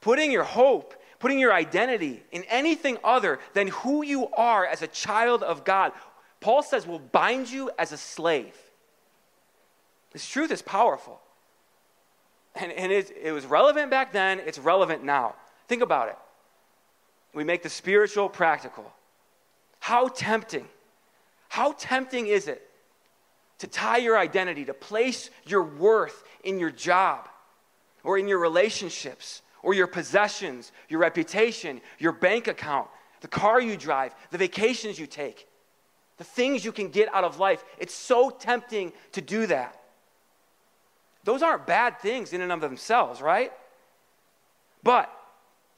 Putting 0.00 0.32
your 0.32 0.44
hope, 0.44 0.94
putting 1.18 1.38
your 1.38 1.52
identity 1.52 2.22
in 2.32 2.44
anything 2.44 2.98
other 3.04 3.38
than 3.52 3.68
who 3.68 4.02
you 4.02 4.28
are 4.28 4.66
as 4.66 4.82
a 4.82 4.86
child 4.86 5.42
of 5.42 5.64
God, 5.64 5.92
Paul 6.40 6.62
says 6.62 6.86
will 6.86 6.98
bind 6.98 7.50
you 7.50 7.70
as 7.78 7.92
a 7.92 7.96
slave. 7.96 8.56
This 10.12 10.26
truth 10.26 10.50
is 10.50 10.62
powerful. 10.62 11.20
And, 12.54 12.72
and 12.72 12.90
it, 12.90 13.12
it 13.22 13.32
was 13.32 13.46
relevant 13.46 13.90
back 13.90 14.12
then, 14.12 14.40
it's 14.40 14.58
relevant 14.58 15.04
now. 15.04 15.34
Think 15.68 15.82
about 15.82 16.08
it. 16.08 16.18
We 17.32 17.44
make 17.44 17.62
the 17.62 17.68
spiritual 17.68 18.28
practical. 18.28 18.90
How 19.78 20.08
tempting, 20.08 20.66
how 21.48 21.72
tempting 21.72 22.26
is 22.26 22.48
it 22.48 22.69
to 23.60 23.66
tie 23.66 23.98
your 23.98 24.18
identity, 24.18 24.64
to 24.64 24.74
place 24.74 25.30
your 25.46 25.62
worth 25.62 26.24
in 26.44 26.58
your 26.58 26.70
job 26.70 27.28
or 28.02 28.18
in 28.18 28.26
your 28.26 28.38
relationships 28.38 29.42
or 29.62 29.74
your 29.74 29.86
possessions, 29.86 30.72
your 30.88 31.00
reputation, 31.00 31.80
your 31.98 32.12
bank 32.12 32.48
account, 32.48 32.88
the 33.20 33.28
car 33.28 33.60
you 33.60 33.76
drive, 33.76 34.14
the 34.30 34.38
vacations 34.38 34.98
you 34.98 35.06
take, 35.06 35.46
the 36.16 36.24
things 36.24 36.64
you 36.64 36.72
can 36.72 36.88
get 36.88 37.12
out 37.14 37.24
of 37.24 37.38
life. 37.38 37.62
It's 37.78 37.94
so 37.94 38.30
tempting 38.30 38.92
to 39.12 39.20
do 39.20 39.46
that. 39.46 39.78
Those 41.24 41.42
aren't 41.42 41.66
bad 41.66 42.00
things 42.00 42.32
in 42.32 42.40
and 42.40 42.50
of 42.50 42.62
themselves, 42.62 43.20
right? 43.20 43.52
But 44.82 45.14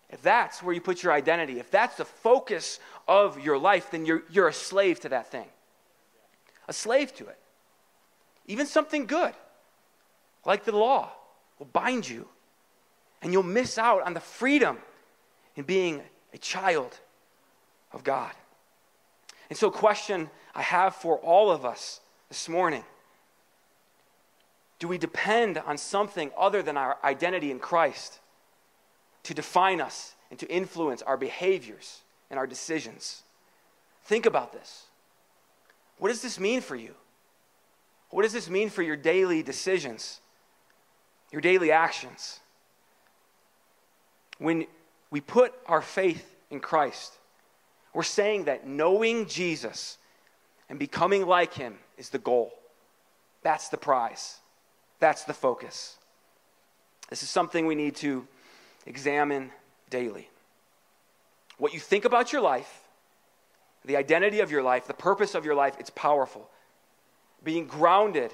if 0.09 0.23
that's 0.23 0.63
where 0.63 0.73
you 0.73 0.81
put 0.81 1.03
your 1.03 1.13
identity, 1.13 1.59
if 1.59 1.69
that's 1.69 1.97
the 1.97 2.05
focus 2.05 2.79
of 3.09 3.41
your 3.41 3.59
life, 3.59 3.91
then 3.91 4.07
you're, 4.07 4.23
you're 4.31 4.47
a 4.47 4.53
slave 4.53 5.01
to 5.01 5.09
that 5.09 5.33
thing. 5.33 5.49
A 6.69 6.73
slave 6.73 7.13
to 7.17 7.27
it. 7.27 7.39
Even 8.47 8.67
something 8.67 9.07
good, 9.07 9.33
like 10.45 10.65
the 10.65 10.73
law, 10.73 11.11
will 11.59 11.67
bind 11.67 12.09
you. 12.09 12.29
And 13.23 13.33
you'll 13.33 13.45
miss 13.45 13.79
out 13.79 14.03
on 14.03 14.15
the 14.15 14.21
freedom 14.21 14.79
in 15.55 15.65
being 15.65 16.03
a 16.35 16.39
child 16.39 16.99
of 17.93 18.03
God. 18.03 18.33
And 19.49 19.57
so, 19.57 19.71
question 19.71 20.31
I 20.55 20.63
have 20.63 20.97
for 20.97 21.19
all 21.19 21.51
of 21.51 21.65
us 21.65 22.01
this 22.29 22.49
morning 22.49 22.85
do 24.79 24.89
we 24.89 24.99
depend 24.99 25.59
on 25.59 25.79
something 25.79 26.33
other 26.37 26.61
than 26.61 26.77
our 26.77 26.99
identity 27.05 27.53
in 27.53 27.61
Christ 27.61 28.19
to 29.23 29.33
define 29.33 29.81
us 29.81 30.17
and 30.29 30.41
to 30.41 30.51
influence 30.51 31.03
our 31.03 31.17
behaviors 31.17 32.01
and 32.31 32.37
our 32.37 32.49
decisions? 32.49 33.23
Think 34.03 34.27
about 34.27 34.53
this. 34.53 34.87
What 35.99 36.09
does 36.09 36.21
this 36.21 36.41
mean 36.41 36.63
for 36.63 36.75
you? 36.75 36.97
What 38.13 38.23
does 38.23 38.33
this 38.33 38.49
mean 38.49 38.69
for 38.69 38.83
your 38.83 38.95
daily 38.95 39.43
decisions, 39.43 40.21
your 41.33 41.41
daily 41.41 41.73
actions? 41.73 42.39
When 44.39 44.67
we 45.11 45.21
put 45.21 45.53
our 45.67 45.83
faith 45.83 46.37
in 46.51 46.61
Christ, 46.61 47.15
we're 47.95 48.03
saying 48.03 48.45
that 48.45 48.67
knowing 48.67 49.27
Jesus 49.27 49.97
And 50.73 50.79
becoming 50.79 51.27
like 51.27 51.53
him 51.53 51.75
is 51.99 52.09
the 52.09 52.19
goal. 52.19 52.51
That's 53.43 53.69
the 53.69 53.77
prize. 53.77 54.39
That's 55.01 55.25
the 55.25 55.35
focus. 55.35 55.99
This 57.11 57.23
is 57.23 57.29
something 57.29 57.67
we 57.67 57.75
need 57.75 57.95
to 57.97 58.27
examine 58.87 59.51
daily. 59.91 60.31
What 61.59 61.75
you 61.75 61.79
think 61.79 62.07
about 62.07 62.33
your 62.33 62.41
life, 62.41 62.85
the 63.85 63.99
identity 63.99 64.41
of 64.41 64.51
your 64.51 64.63
life, 64.63 64.87
the 64.87 64.95
purpose 64.95 65.35
of 65.35 65.45
your 65.45 65.55
life, 65.55 65.77
it's 65.79 65.91
powerful. 65.91 66.49
Being 67.45 67.67
grounded 67.67 68.33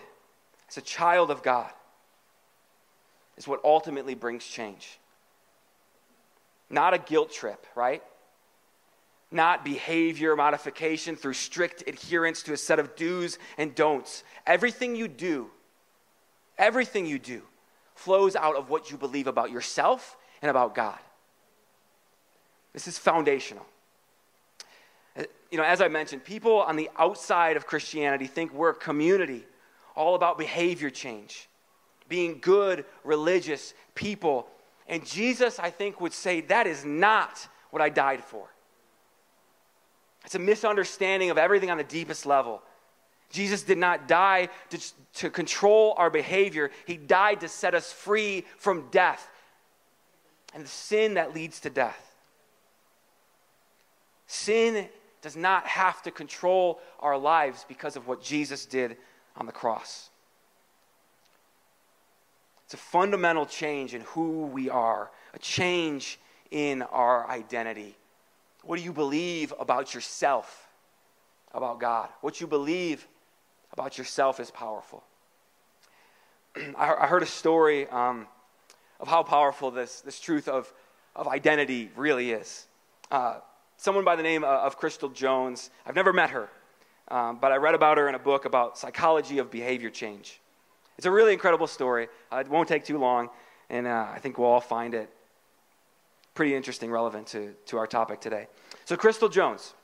as 0.69 0.77
a 0.77 0.83
child 0.83 1.31
of 1.31 1.43
God 1.43 1.71
is 3.37 3.49
what 3.49 3.61
ultimately 3.65 4.15
brings 4.15 4.45
change. 4.45 4.99
Not 6.71 6.93
a 6.93 6.99
guilt 6.99 7.33
trip, 7.33 7.67
right? 7.75 8.03
Not 9.31 9.65
behavior 9.65 10.37
modification 10.37 11.17
through 11.17 11.35
strict 11.35 11.85
adherence 11.87 12.43
to 12.45 12.53
a 12.53 12.57
set 12.57 12.79
of 12.79 12.97
do's 12.97 13.39
and 13.57 13.75
don'ts. 13.75 14.25
Everything 14.47 14.97
you 14.97 15.09
do, 15.09 15.51
everything 16.59 17.07
you 17.07 17.19
do, 17.19 17.43
flows 17.95 18.37
out 18.37 18.57
of 18.57 18.71
what 18.71 18.91
you 18.91 18.97
believe 18.97 19.27
about 19.27 19.51
yourself 19.51 20.17
and 20.43 20.51
about 20.51 20.75
God. 20.75 20.99
This 22.73 22.87
is 22.87 22.99
foundational. 22.99 23.67
You 25.51 25.59
know, 25.59 25.65
as 25.65 25.81
I 25.81 25.89
mentioned, 25.89 26.25
people 26.25 26.61
on 26.61 26.77
the 26.77 26.91
outside 26.99 27.57
of 27.57 27.67
Christianity 27.67 28.27
think 28.27 28.53
we're 28.53 28.71
a 28.71 28.75
community 28.75 29.47
all 29.95 30.15
about 30.15 30.39
behavior 30.39 30.91
change, 30.91 31.49
being 32.09 32.39
good, 32.41 32.85
religious 33.03 33.75
people. 33.95 34.47
And 34.87 35.05
Jesus, 35.05 35.59
I 35.59 35.71
think, 35.71 36.01
would 36.01 36.13
say 36.13 36.43
that 36.43 36.67
is 36.67 36.85
not 36.85 37.49
what 37.71 37.83
I 37.83 37.89
died 37.89 38.23
for. 38.23 38.47
It's 40.25 40.35
a 40.35 40.39
misunderstanding 40.39 41.31
of 41.31 41.39
everything 41.39 41.71
on 41.71 41.79
the 41.79 41.85
deepest 41.85 42.27
level. 42.27 42.63
Jesus 43.31 43.63
did 43.63 43.79
not 43.79 44.09
die 44.09 44.49
to, 44.71 44.93
to 45.15 45.31
control 45.31 45.95
our 45.97 46.11
behavior, 46.11 46.71
He 46.87 46.97
died 46.97 47.41
to 47.41 47.49
set 47.49 47.75
us 47.75 47.93
free 47.93 48.45
from 48.59 48.89
death 48.91 49.29
and 50.55 50.65
the 50.65 50.69
sin 50.69 51.15
that 51.15 51.35
leads 51.35 51.61
to 51.61 51.71
death. 51.71 52.15
Sin 54.27 54.89
does 55.23 55.37
not 55.37 55.67
have 55.67 56.03
to 56.03 56.11
control 56.11 56.81
our 57.01 57.19
lives 57.19 57.65
because 57.69 57.97
of 57.97 58.07
what 58.07 58.23
Jesus 58.23 58.67
did 58.67 58.97
on 59.37 59.47
the 59.47 59.53
cross. 59.53 60.11
It's 62.65 62.75
a 62.75 62.77
fundamental 62.77 63.47
change 63.47 63.95
in 63.95 64.03
who 64.03 64.47
we 64.47 64.69
are, 64.69 65.11
a 65.33 65.39
change 65.39 66.19
in 66.51 66.83
our 66.83 67.29
identity. 67.29 67.97
What 68.63 68.79
do 68.79 68.85
you 68.85 68.93
believe 68.93 69.55
about 69.59 69.95
yourself, 69.95 70.69
about 71.55 71.81
God? 71.81 72.11
What 72.21 72.41
you 72.41 72.47
believe 72.47 73.07
about 73.73 73.97
yourself 73.97 74.41
is 74.41 74.51
powerful. 74.51 75.03
I 76.77 77.07
heard 77.07 77.23
a 77.23 77.27
story 77.27 77.89
um, 77.89 78.27
of 79.01 79.09
how 79.09 79.23
powerful 79.23 79.71
this, 79.71 80.01
this 80.01 80.21
truth 80.21 80.49
of, 80.49 80.73
of 81.15 81.29
identity 81.29 81.91
really 81.97 82.33
is. 82.33 82.67
Uh, 83.11 83.39
someone 83.79 84.05
by 84.05 84.17
the 84.17 84.23
name 84.23 84.45
of 84.45 84.77
Crystal 84.77 85.09
Jones, 85.09 85.71
I've 85.87 85.95
never 85.95 86.13
met 86.13 86.31
her, 86.31 86.51
um, 87.09 87.39
but 87.41 87.53
I 87.53 87.57
read 87.57 87.75
about 87.75 87.97
her 87.97 88.09
in 88.09 88.15
a 88.15 88.19
book 88.19 88.45
about 88.45 88.77
psychology 88.77 89.39
of 89.39 89.51
behavior 89.51 89.89
change. 89.89 90.41
It's 90.99 91.07
a 91.07 91.11
really 91.11 91.33
incredible 91.33 91.69
story. 91.69 92.09
Uh, 92.31 92.39
it 92.39 92.49
won't 92.49 92.69
take 92.69 92.85
too 92.85 92.99
long, 92.99 93.31
and 93.71 93.87
uh, 93.87 94.07
I 94.13 94.19
think 94.19 94.37
we'll 94.37 94.49
all 94.49 94.61
find 94.61 94.95
it 94.95 95.09
pretty 96.35 96.55
interesting, 96.55 96.91
relevant 96.91 97.29
to, 97.29 97.55
to 97.67 97.79
our 97.79 97.87
topic 97.87 98.21
today. 98.21 98.49
So, 98.85 98.97
Crystal 98.97 99.29
Jones, 99.29 99.75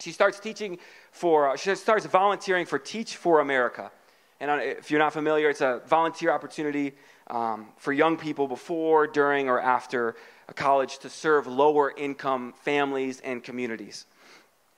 she 0.00 0.10
starts 0.10 0.40
teaching 0.40 0.78
for, 1.12 1.56
she 1.56 1.74
starts 1.76 2.04
volunteering 2.04 2.66
for 2.66 2.80
Teach 2.80 3.16
for 3.16 3.40
America. 3.40 3.92
And 4.40 4.60
if 4.60 4.90
you're 4.90 5.00
not 5.00 5.12
familiar, 5.12 5.48
it's 5.48 5.60
a 5.60 5.80
volunteer 5.86 6.30
opportunity 6.30 6.94
um, 7.28 7.68
for 7.76 7.92
young 7.92 8.16
people 8.16 8.46
before, 8.46 9.06
during, 9.06 9.48
or 9.48 9.60
after 9.60 10.14
college 10.54 10.98
to 10.98 11.08
serve 11.08 11.46
lower 11.46 11.92
income 11.96 12.54
families 12.62 13.20
and 13.20 13.42
communities. 13.42 14.06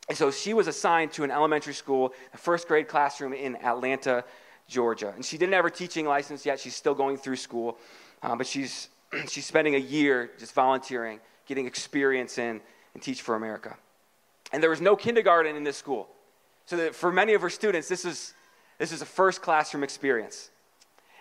And 0.09 0.17
so 0.17 0.31
she 0.31 0.55
was 0.55 0.67
assigned 0.67 1.13
to 1.13 1.25
an 1.25 1.31
elementary 1.31 1.75
school, 1.75 2.15
a 2.33 2.39
first 2.39 2.67
grade 2.67 2.89
classroom 2.89 3.35
in 3.35 3.57
Atlanta, 3.57 4.25
Georgia. 4.67 5.13
And 5.15 5.25
she 5.25 5.37
didn't 5.37 5.53
have 5.53 5.65
her 5.65 5.71
teaching 5.71 6.07
license 6.07 6.47
yet. 6.47 6.61
She's 6.61 6.75
still 6.75 6.95
going 6.95 7.19
through 7.19 7.37
school. 7.37 7.79
Uh, 8.23 8.37
but 8.37 8.47
she's, 8.47 8.89
she's 9.29 9.45
spending 9.45 9.75
a 9.75 9.79
year 9.79 10.31
just 10.39 10.55
volunteering, 10.55 11.21
getting 11.47 11.67
experience 11.67 12.39
in, 12.39 12.61
in 12.95 13.01
Teach 13.01 13.21
for 13.21 13.35
America. 13.35 13.77
And 14.53 14.63
there 14.63 14.71
was 14.71 14.81
no 14.81 14.97
kindergarten 14.97 15.57
in 15.57 15.65
this 15.65 15.77
school. 15.77 16.09
So 16.65 16.77
that 16.77 16.95
for 16.95 17.13
many 17.13 17.35
of 17.35 17.43
her 17.43 17.51
students, 17.51 17.89
this 17.89 18.05
is, 18.05 18.35
this 18.79 18.93
is 18.93 19.03
a 19.03 19.07
first 19.07 19.43
classroom 19.43 19.83
experience. 19.83 20.51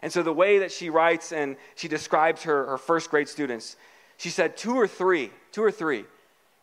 And 0.01 0.11
so 0.11 0.21
the 0.21 0.33
way 0.33 0.59
that 0.59 0.71
she 0.71 0.89
writes 0.89 1.31
and 1.31 1.57
she 1.75 1.87
describes 1.87 2.43
her, 2.43 2.67
her 2.67 2.77
first 2.77 3.09
grade 3.09 3.27
students, 3.27 3.75
she 4.17 4.29
said 4.29 4.55
two 4.55 4.75
or 4.75 4.87
three, 4.87 5.31
two 5.51 5.63
or 5.63 5.71
three 5.71 6.05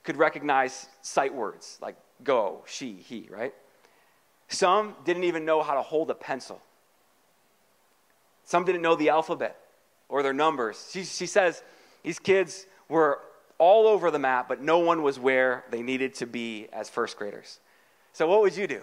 could 0.04 0.16
recognize 0.16 0.86
sight 1.02 1.34
words 1.34 1.78
like 1.82 1.96
go, 2.22 2.62
she, 2.66 2.92
he, 2.94 3.28
right? 3.30 3.52
Some 4.48 4.94
didn't 5.04 5.24
even 5.24 5.44
know 5.44 5.62
how 5.62 5.74
to 5.74 5.82
hold 5.82 6.10
a 6.10 6.14
pencil. 6.14 6.60
Some 8.44 8.64
didn't 8.64 8.82
know 8.82 8.94
the 8.94 9.08
alphabet 9.08 9.58
or 10.08 10.22
their 10.22 10.32
numbers. 10.32 10.90
She, 10.92 11.04
she 11.04 11.26
says 11.26 11.62
these 12.02 12.18
kids 12.18 12.66
were 12.88 13.20
all 13.58 13.86
over 13.86 14.10
the 14.10 14.18
map, 14.18 14.48
but 14.48 14.60
no 14.60 14.78
one 14.78 15.02
was 15.02 15.18
where 15.18 15.64
they 15.70 15.82
needed 15.82 16.14
to 16.16 16.26
be 16.26 16.68
as 16.72 16.88
first 16.88 17.16
graders. 17.16 17.58
So 18.12 18.28
what 18.28 18.42
would 18.42 18.56
you 18.56 18.66
do? 18.66 18.82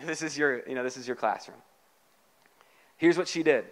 This 0.06 0.22
is 0.22 0.36
your, 0.36 0.66
you 0.68 0.74
know, 0.74 0.82
this 0.82 0.96
is 0.96 1.06
your 1.06 1.16
classroom. 1.16 1.58
Here's 2.96 3.18
what 3.18 3.28
she 3.28 3.42
did. 3.42 3.64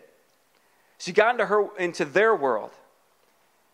She 0.98 1.12
got 1.12 1.32
into 1.32 1.46
her 1.46 1.68
into 1.78 2.04
their 2.04 2.34
world. 2.34 2.72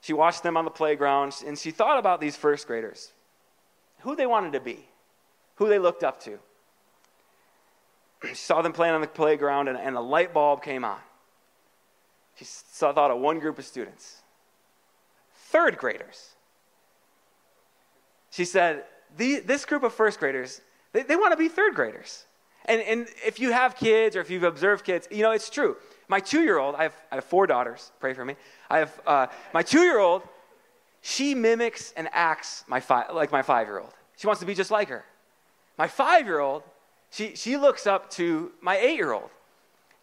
She 0.00 0.12
watched 0.12 0.42
them 0.42 0.56
on 0.56 0.64
the 0.64 0.70
playground 0.70 1.34
and 1.46 1.58
she 1.58 1.70
thought 1.70 1.98
about 1.98 2.20
these 2.20 2.36
first 2.36 2.66
graders. 2.66 3.12
Who 4.00 4.14
they 4.14 4.26
wanted 4.26 4.52
to 4.52 4.60
be 4.60 4.86
who 5.56 5.68
they 5.68 5.78
looked 5.78 6.04
up 6.04 6.20
to. 6.24 6.38
She 8.26 8.34
saw 8.34 8.62
them 8.62 8.72
playing 8.72 8.94
on 8.94 9.00
the 9.00 9.06
playground, 9.06 9.68
and, 9.68 9.78
and 9.78 9.96
a 9.96 10.00
light 10.00 10.32
bulb 10.32 10.62
came 10.62 10.84
on. 10.84 10.98
She 12.36 12.44
saw, 12.44 12.92
thought 12.92 13.10
of 13.10 13.20
one 13.20 13.38
group 13.38 13.58
of 13.58 13.64
students, 13.64 14.22
third 15.34 15.78
graders. 15.78 16.30
She 18.30 18.44
said, 18.44 18.84
This 19.16 19.64
group 19.64 19.82
of 19.82 19.92
first 19.92 20.18
graders, 20.18 20.60
they, 20.92 21.02
they 21.02 21.16
want 21.16 21.32
to 21.32 21.36
be 21.36 21.48
third 21.48 21.74
graders. 21.74 22.24
And, 22.66 22.80
and 22.82 23.08
if 23.24 23.38
you 23.38 23.52
have 23.52 23.76
kids 23.76 24.16
or 24.16 24.20
if 24.20 24.30
you've 24.30 24.44
observed 24.44 24.84
kids, 24.84 25.06
you 25.10 25.22
know, 25.22 25.32
it's 25.32 25.50
true. 25.50 25.76
My 26.08 26.20
two 26.20 26.42
year 26.42 26.58
old, 26.58 26.74
I, 26.74 26.90
I 27.10 27.16
have, 27.16 27.24
four 27.24 27.46
daughters, 27.46 27.92
pray 28.00 28.14
for 28.14 28.24
me. 28.24 28.36
I 28.70 28.78
have 28.78 29.00
uh, 29.06 29.26
my 29.52 29.62
two 29.62 29.80
year 29.80 29.98
old, 29.98 30.22
she 31.02 31.34
mimics 31.34 31.92
and 31.96 32.08
acts 32.12 32.64
my 32.66 32.80
fi- 32.80 33.10
like 33.12 33.30
my 33.32 33.42
five 33.42 33.66
year 33.66 33.78
old. 33.78 33.92
She 34.16 34.26
wants 34.26 34.40
to 34.40 34.46
be 34.46 34.54
just 34.54 34.70
like 34.70 34.88
her. 34.88 35.04
My 35.76 35.88
five 35.88 36.26
year 36.26 36.40
old, 36.40 36.62
she, 37.10 37.36
she 37.36 37.56
looks 37.56 37.86
up 37.86 38.10
to 38.12 38.52
my 38.60 38.76
eight 38.76 38.96
year 38.96 39.12
old. 39.12 39.30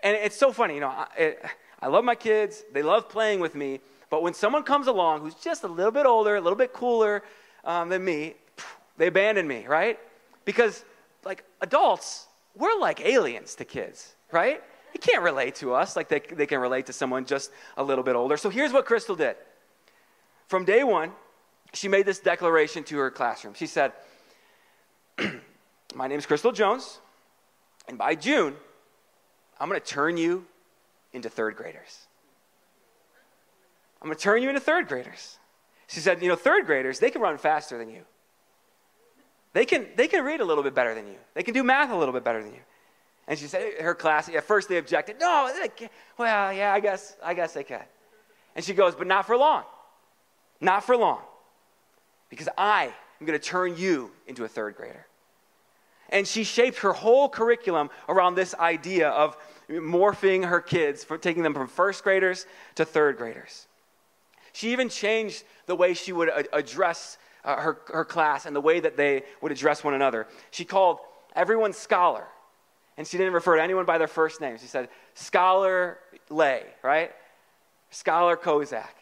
And 0.04 0.16
it's 0.16 0.36
so 0.36 0.52
funny, 0.52 0.76
you 0.76 0.80
know, 0.82 0.90
I, 0.90 1.08
it, 1.18 1.46
I 1.80 1.88
love 1.88 2.04
my 2.04 2.16
kids, 2.16 2.64
they 2.74 2.84
love 2.84 3.10
playing 3.10 3.40
with 3.40 3.56
me, 3.56 3.80
but 4.10 4.22
when 4.22 4.34
someone 4.34 4.64
comes 4.64 4.88
along 4.88 5.22
who's 5.22 5.36
just 5.36 5.64
a 5.64 5.68
little 5.68 5.92
bit 5.92 6.06
older, 6.06 6.36
a 6.36 6.42
little 6.42 6.58
bit 6.58 6.74
cooler 6.74 7.24
um, 7.64 7.90
than 7.90 8.04
me, 8.04 8.36
they 8.98 9.08
abandon 9.08 9.48
me, 9.48 9.66
right? 9.68 9.98
Because, 10.46 10.84
like, 11.24 11.44
adults, 11.62 12.28
we're 12.56 12.78
like 12.80 13.02
aliens 13.02 13.56
to 13.56 13.66
kids, 13.66 14.16
right? 14.32 14.62
They 14.94 15.00
can't 15.00 15.24
relate 15.24 15.56
to 15.56 15.74
us 15.74 15.96
like 15.96 16.10
they, 16.10 16.20
they 16.20 16.46
can 16.46 16.60
relate 16.60 16.88
to 16.88 16.94
someone 16.94 17.26
just 17.26 17.52
a 17.78 17.84
little 17.84 18.04
bit 18.04 18.16
older. 18.16 18.38
So 18.38 18.50
here's 18.50 18.74
what 18.74 18.86
Crystal 18.86 19.16
did. 19.16 19.36
From 20.48 20.66
day 20.66 20.84
one, 20.84 21.12
she 21.74 21.88
made 21.88 22.06
this 22.06 22.20
declaration 22.20 22.84
to 22.86 22.98
her 22.98 23.10
classroom. 23.10 23.54
She 23.54 23.68
said, 23.68 23.94
My 25.96 26.08
name 26.08 26.20
is 26.20 26.26
Crystal 26.26 26.52
Jones, 26.52 27.00
and 27.88 27.98
by 27.98 28.16
June, 28.16 28.56
I'm 29.60 29.70
going 29.70 29.80
to 29.80 29.86
turn 29.86 30.18
you 30.18 30.46
into 31.14 31.30
third 31.30 31.56
graders. 31.56 32.08
I'm 34.02 34.08
going 34.08 34.18
to 34.18 34.22
turn 34.22 34.42
you 34.42 34.50
into 34.50 34.62
third 34.62 34.88
graders. 34.88 35.38
She 35.88 36.00
said, 36.00 36.22
You 36.22 36.30
know, 36.30 36.36
third 36.36 36.66
graders, 36.66 37.00
they 37.00 37.12
can 37.12 37.22
run 37.22 37.38
faster 37.38 37.78
than 37.78 37.90
you. 37.90 38.04
They 39.54 39.66
can, 39.66 39.88
they 39.96 40.08
can 40.08 40.24
read 40.24 40.40
a 40.40 40.46
little 40.46 40.64
bit 40.64 40.74
better 40.74 40.96
than 40.96 41.08
you. 41.08 41.18
They 41.34 41.44
can 41.44 41.54
do 41.54 41.64
math 41.64 41.92
a 41.92 41.96
little 41.96 42.14
bit 42.14 42.24
better 42.24 42.42
than 42.42 42.54
you. 42.54 42.62
And 43.28 43.38
she 43.38 43.48
said, 43.48 43.74
her 43.82 43.94
class, 43.94 44.30
at 44.30 44.44
first 44.44 44.70
they 44.70 44.78
objected, 44.78 45.18
no, 45.20 45.52
they 45.54 45.90
well, 46.18 46.54
yeah, 46.54 46.74
I 46.74 46.80
guess, 46.80 47.16
I 47.24 47.34
guess 47.34 47.54
they 47.54 47.64
can. 47.64 47.84
And 48.56 48.64
she 48.64 48.74
goes, 48.74 48.96
but 48.96 49.08
not 49.08 49.26
for 49.26 49.38
long. 49.38 49.64
Not 50.60 50.84
for 50.84 50.98
long. 50.98 51.20
Because 52.30 52.50
I 52.58 52.94
am 53.20 53.26
going 53.26 53.40
to 53.40 53.46
turn 53.46 53.78
you 53.78 54.12
into 54.28 54.44
a 54.44 54.48
third 54.48 54.76
grader. 54.76 55.06
And 56.10 56.28
she 56.28 56.44
shaped 56.44 56.80
her 56.80 56.92
whole 56.92 57.30
curriculum 57.30 57.90
around 58.10 58.36
this 58.36 58.54
idea 58.56 59.10
of 59.10 59.38
morphing 59.70 60.46
her 60.46 60.60
kids, 60.60 61.04
for 61.04 61.18
taking 61.18 61.44
them 61.44 61.54
from 61.54 61.68
first 61.68 62.04
graders 62.04 62.46
to 62.76 62.84
third 62.84 63.18
graders. 63.18 63.68
She 64.52 64.74
even 64.74 64.90
changed 64.90 65.44
the 65.66 65.76
way 65.76 65.94
she 65.94 66.12
would 66.12 66.30
address 66.52 67.18
uh, 67.44 67.56
her, 67.58 67.82
her 67.88 68.06
class 68.06 68.46
and 68.46 68.56
the 68.56 68.62
way 68.62 68.80
that 68.80 68.98
they 68.98 69.24
would 69.42 69.52
address 69.52 69.84
one 69.84 69.94
another. 69.94 70.28
She 70.52 70.66
called 70.66 71.00
everyone 71.36 71.74
scholar 71.74 72.28
And 72.98 73.08
she 73.08 73.18
didn't 73.18 73.34
refer 73.34 73.56
to 73.56 73.64
anyone 73.64 73.86
by 73.86 73.98
their 73.98 74.08
first 74.08 74.42
name. 74.42 74.58
She 74.58 74.68
said, 74.68 74.90
Scholar 75.14 75.98
Lay, 76.30 76.64
right? 76.84 77.12
Scholar 77.90 78.38
Kozak. 78.38 78.94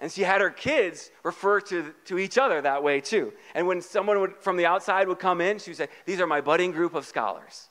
And 0.00 0.12
she 0.12 0.22
had 0.22 0.40
her 0.40 0.50
kids 0.50 1.10
refer 1.24 1.60
to, 1.62 1.92
to 2.04 2.18
each 2.18 2.38
other 2.38 2.60
that 2.62 2.82
way 2.82 3.00
too. 3.00 3.32
And 3.54 3.66
when 3.66 3.80
someone 3.80 4.20
would, 4.20 4.36
from 4.36 4.56
the 4.56 4.66
outside 4.66 5.08
would 5.08 5.18
come 5.18 5.40
in, 5.40 5.58
she 5.58 5.70
would 5.70 5.76
say, 5.76 5.88
These 6.06 6.20
are 6.20 6.26
my 6.26 6.40
budding 6.40 6.70
group 6.70 6.94
of 6.94 7.04
scholars. 7.04 7.68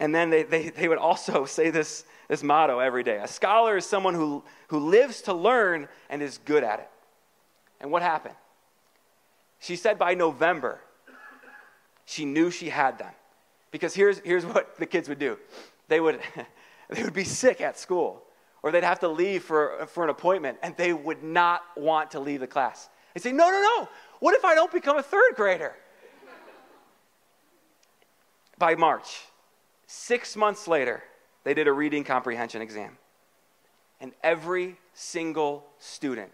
And 0.00 0.14
then 0.14 0.30
they, 0.30 0.42
they, 0.42 0.70
they 0.70 0.88
would 0.88 0.98
also 0.98 1.44
say 1.58 1.70
this, 1.70 2.04
this 2.28 2.42
motto 2.42 2.78
every 2.78 3.02
day 3.02 3.18
A 3.18 3.28
scholar 3.28 3.76
is 3.76 3.86
someone 3.86 4.14
who, 4.14 4.42
who 4.68 4.78
lives 4.78 5.22
to 5.22 5.34
learn 5.34 5.88
and 6.10 6.22
is 6.22 6.38
good 6.38 6.64
at 6.64 6.80
it. 6.80 6.90
And 7.80 7.90
what 7.90 8.02
happened? 8.02 8.34
She 9.60 9.76
said 9.76 9.98
by 9.98 10.14
November, 10.14 10.80
she 12.04 12.24
knew 12.24 12.50
she 12.50 12.68
had 12.68 12.98
them. 12.98 13.12
Because 13.70 13.94
here's, 13.94 14.18
here's 14.20 14.46
what 14.46 14.76
the 14.78 14.86
kids 14.86 15.08
would 15.08 15.18
do 15.18 15.38
they 15.88 16.00
would, 16.00 16.20
they 16.90 17.02
would 17.02 17.14
be 17.14 17.24
sick 17.24 17.60
at 17.60 17.78
school 17.78 18.22
or 18.62 18.72
they'd 18.72 18.84
have 18.84 19.00
to 19.00 19.08
leave 19.08 19.44
for, 19.44 19.86
for 19.86 20.04
an 20.04 20.10
appointment 20.10 20.58
and 20.62 20.76
they 20.76 20.92
would 20.92 21.22
not 21.22 21.62
want 21.76 22.10
to 22.12 22.20
leave 22.20 22.40
the 22.40 22.46
class. 22.46 22.88
They'd 23.14 23.22
say, 23.22 23.32
No, 23.32 23.50
no, 23.50 23.60
no. 23.60 23.88
What 24.20 24.34
if 24.34 24.44
I 24.44 24.54
don't 24.54 24.72
become 24.72 24.96
a 24.96 25.02
third 25.02 25.34
grader? 25.36 25.74
By 28.58 28.74
March, 28.74 29.20
six 29.86 30.34
months 30.34 30.66
later, 30.66 31.04
they 31.44 31.54
did 31.54 31.68
a 31.68 31.72
reading 31.72 32.02
comprehension 32.02 32.60
exam. 32.60 32.98
And 34.00 34.12
every 34.22 34.76
single 34.94 35.64
student 35.78 36.32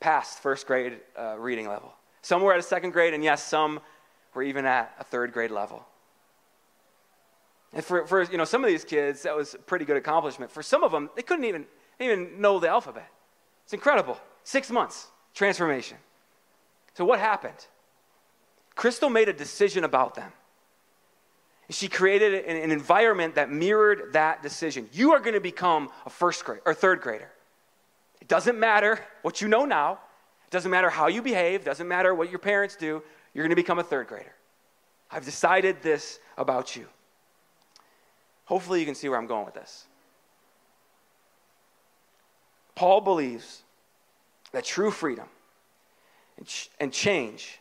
passed 0.00 0.38
first 0.38 0.66
grade 0.66 1.00
uh, 1.18 1.36
reading 1.38 1.68
level. 1.68 1.92
Some 2.22 2.42
were 2.42 2.52
at 2.52 2.58
a 2.58 2.62
second 2.62 2.90
grade, 2.90 3.14
and 3.14 3.22
yes, 3.22 3.42
some 3.42 3.80
were 4.34 4.42
even 4.42 4.64
at 4.66 4.94
a 4.98 5.04
third 5.04 5.32
grade 5.32 5.50
level. 5.50 5.84
And 7.72 7.84
for, 7.84 8.06
for 8.06 8.22
you 8.22 8.38
know, 8.38 8.44
some 8.44 8.64
of 8.64 8.68
these 8.68 8.84
kids, 8.84 9.22
that 9.22 9.36
was 9.36 9.54
a 9.54 9.58
pretty 9.58 9.84
good 9.84 9.96
accomplishment. 9.96 10.50
For 10.50 10.62
some 10.62 10.82
of 10.82 10.92
them, 10.92 11.10
they 11.14 11.22
couldn't 11.22 11.44
even, 11.44 11.66
even 12.00 12.40
know 12.40 12.58
the 12.58 12.68
alphabet. 12.68 13.08
It's 13.64 13.74
incredible. 13.74 14.18
Six 14.44 14.70
months, 14.70 15.08
transformation. 15.34 15.98
So, 16.94 17.04
what 17.04 17.18
happened? 17.18 17.66
Crystal 18.74 19.10
made 19.10 19.28
a 19.28 19.32
decision 19.32 19.84
about 19.84 20.14
them. 20.14 20.32
She 21.68 21.88
created 21.88 22.44
an, 22.44 22.56
an 22.56 22.70
environment 22.70 23.34
that 23.34 23.50
mirrored 23.50 24.12
that 24.12 24.42
decision. 24.42 24.88
You 24.92 25.12
are 25.12 25.20
going 25.20 25.34
to 25.34 25.40
become 25.40 25.90
a 26.04 26.10
first 26.10 26.44
grade 26.44 26.60
or 26.64 26.74
third 26.74 27.00
grader. 27.00 27.30
It 28.26 28.28
doesn't 28.28 28.58
matter 28.58 28.98
what 29.22 29.40
you 29.40 29.46
know 29.46 29.64
now. 29.64 30.00
It 30.48 30.50
doesn't 30.50 30.72
matter 30.72 30.90
how 30.90 31.06
you 31.06 31.22
behave. 31.22 31.60
It 31.60 31.64
doesn't 31.64 31.86
matter 31.86 32.12
what 32.12 32.28
your 32.28 32.40
parents 32.40 32.74
do. 32.74 33.00
You're 33.32 33.44
going 33.44 33.50
to 33.50 33.54
become 33.54 33.78
a 33.78 33.84
third 33.84 34.08
grader. 34.08 34.34
I've 35.12 35.24
decided 35.24 35.80
this 35.80 36.18
about 36.36 36.74
you. 36.74 36.86
Hopefully, 38.46 38.80
you 38.80 38.84
can 38.84 38.96
see 38.96 39.08
where 39.08 39.16
I'm 39.16 39.28
going 39.28 39.44
with 39.44 39.54
this. 39.54 39.86
Paul 42.74 43.00
believes 43.00 43.62
that 44.50 44.64
true 44.64 44.90
freedom 44.90 45.28
and 46.80 46.92
change 46.92 47.60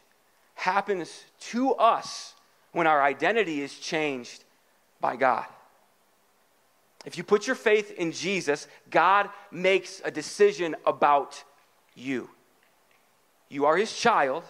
happens 0.56 1.25
to 1.41 1.75
us 1.75 2.34
when 2.71 2.88
our 2.88 3.04
identity 3.04 3.62
is 3.62 3.78
changed 3.78 4.43
by 4.99 5.15
God. 5.15 5.45
If 7.06 7.18
you 7.18 7.24
put 7.24 7.46
your 7.46 7.56
faith 7.56 7.91
in 7.91 8.12
Jesus, 8.12 8.68
God 8.89 9.30
makes 9.52 10.02
a 10.04 10.12
decision 10.12 10.76
about 10.86 11.44
you. 11.96 12.30
You 13.48 13.65
are 13.65 13.78
his 13.78 13.96
child, 13.96 14.44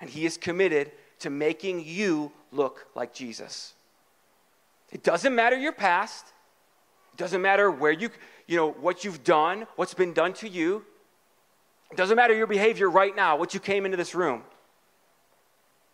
and 0.00 0.08
he 0.08 0.24
is 0.24 0.36
committed 0.36 0.92
to 1.18 1.30
making 1.30 1.84
you 1.84 2.30
look 2.52 2.86
like 2.94 3.12
Jesus. 3.12 3.74
It 4.92 5.02
doesn't 5.02 5.34
matter 5.34 5.58
your 5.58 5.72
past. 5.72 6.26
It 7.12 7.18
doesn't 7.18 7.42
matter 7.42 7.70
where 7.70 7.92
you, 7.92 8.10
you 8.46 8.56
know, 8.56 8.70
what 8.70 9.04
you've 9.04 9.24
done, 9.24 9.66
what's 9.76 9.94
been 9.94 10.12
done 10.12 10.32
to 10.34 10.48
you. 10.48 10.84
It 11.90 11.96
doesn't 11.96 12.16
matter 12.16 12.34
your 12.34 12.46
behavior 12.46 12.88
right 12.88 13.14
now, 13.14 13.36
what 13.36 13.54
you 13.54 13.60
came 13.60 13.84
into 13.84 13.96
this 13.96 14.14
room. 14.14 14.42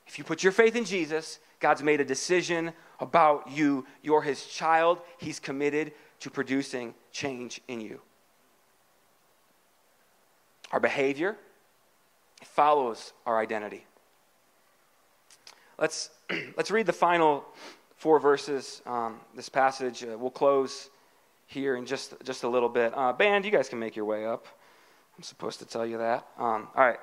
If 0.07 0.19
you 0.19 0.25
put 0.25 0.43
your 0.43 0.53
faith 0.53 0.77
in 0.77 0.85
Jesus, 0.85 1.39
God's 1.61 1.83
made 1.83 2.01
a 2.01 2.05
decision 2.05 2.73
about 2.99 3.51
you. 3.51 3.87
You're 4.03 4.23
his 4.23 4.47
child. 4.47 5.01
He's 5.19 5.39
committed 5.39 5.93
to 6.21 6.31
producing 6.31 6.95
change 7.13 7.61
in 7.69 7.81
you. 7.81 8.01
Our 10.73 10.81
behavior 10.81 11.37
follows 12.43 13.13
our 13.27 13.39
identity. 13.39 13.85
Let's, 15.79 16.11
let's 16.57 16.71
read 16.71 16.87
the 16.87 16.93
final 16.93 17.45
four 17.97 18.19
verses, 18.19 18.83
um, 18.87 19.21
this 19.35 19.49
passage. 19.49 20.05
Uh, 20.05 20.17
we'll 20.19 20.31
close 20.31 20.91
here 21.47 21.77
in 21.77 21.85
just, 21.85 22.15
just 22.25 22.45
a 22.45 22.49
little 22.49 22.69
bit. 22.69 22.93
Uh, 22.97 23.13
band, 23.13 23.45
you 23.45 23.51
guys 23.51 23.69
can 23.69 23.79
make 23.79 23.97
your 23.97 24.05
way 24.05 24.25
up. 24.25 24.47
I'm 25.17 25.23
supposed 25.23 25.59
to 25.59 25.67
tell 25.67 25.85
you 25.85 25.99
that. 25.99 26.27
Um, 26.39 26.69
all 26.75 26.87
right. 26.87 26.99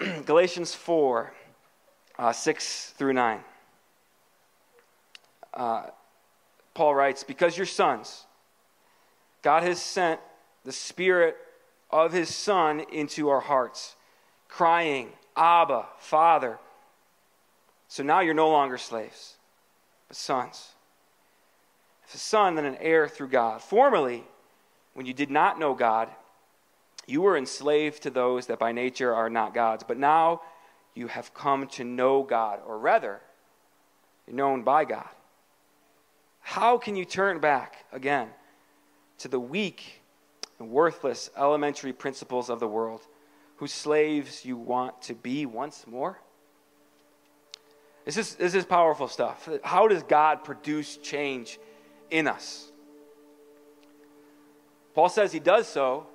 Galatians 0.26 0.74
4, 0.74 1.32
uh, 2.20 2.32
6 2.32 2.94
through 2.98 3.14
9. 3.14 3.40
Uh, 5.54 5.82
Paul 6.74 6.94
writes, 6.94 7.24
Because 7.24 7.56
you're 7.56 7.66
sons, 7.66 8.26
God 9.42 9.62
has 9.62 9.80
sent 9.80 10.20
the 10.64 10.72
Spirit 10.72 11.36
of 11.90 12.12
His 12.12 12.32
Son 12.32 12.84
into 12.92 13.30
our 13.30 13.40
hearts, 13.40 13.96
crying, 14.48 15.08
Abba, 15.34 15.86
Father. 15.98 16.58
So 17.88 18.02
now 18.02 18.20
you're 18.20 18.34
no 18.34 18.50
longer 18.50 18.76
slaves 18.76 19.36
but 20.06 20.16
sons. 20.16 20.72
If 22.06 22.14
a 22.14 22.18
son, 22.18 22.56
then 22.56 22.64
an 22.66 22.76
heir 22.80 23.08
through 23.08 23.28
God. 23.28 23.62
Formerly, 23.62 24.24
when 24.94 25.06
you 25.06 25.14
did 25.14 25.30
not 25.30 25.58
know 25.58 25.72
God, 25.72 26.08
you 27.06 27.22
were 27.22 27.36
enslaved 27.36 28.02
to 28.02 28.10
those 28.10 28.46
that 28.46 28.58
by 28.58 28.72
nature 28.72 29.14
are 29.14 29.30
not 29.30 29.54
God's. 29.54 29.84
But 29.84 29.96
now 29.96 30.42
you 30.94 31.06
have 31.06 31.32
come 31.34 31.66
to 31.68 31.84
know 31.84 32.22
God, 32.22 32.60
or 32.66 32.78
rather, 32.78 33.20
known 34.28 34.62
by 34.62 34.84
God. 34.84 35.08
How 36.40 36.78
can 36.78 36.96
you 36.96 37.04
turn 37.04 37.38
back 37.38 37.84
again 37.92 38.28
to 39.18 39.28
the 39.28 39.40
weak 39.40 40.00
and 40.58 40.70
worthless 40.70 41.30
elementary 41.36 41.92
principles 41.92 42.50
of 42.50 42.60
the 42.60 42.68
world, 42.68 43.06
whose 43.56 43.72
slaves 43.72 44.44
you 44.44 44.56
want 44.56 45.00
to 45.02 45.14
be 45.14 45.46
once 45.46 45.86
more? 45.86 46.18
This 48.04 48.16
is, 48.16 48.34
this 48.34 48.54
is 48.54 48.64
powerful 48.64 49.08
stuff. 49.08 49.48
How 49.62 49.86
does 49.86 50.02
God 50.02 50.42
produce 50.44 50.96
change 50.96 51.58
in 52.10 52.26
us? 52.26 52.70
Paul 54.94 55.08
says 55.08 55.32
he 55.32 55.38
does 55.38 55.68
so 55.68 56.06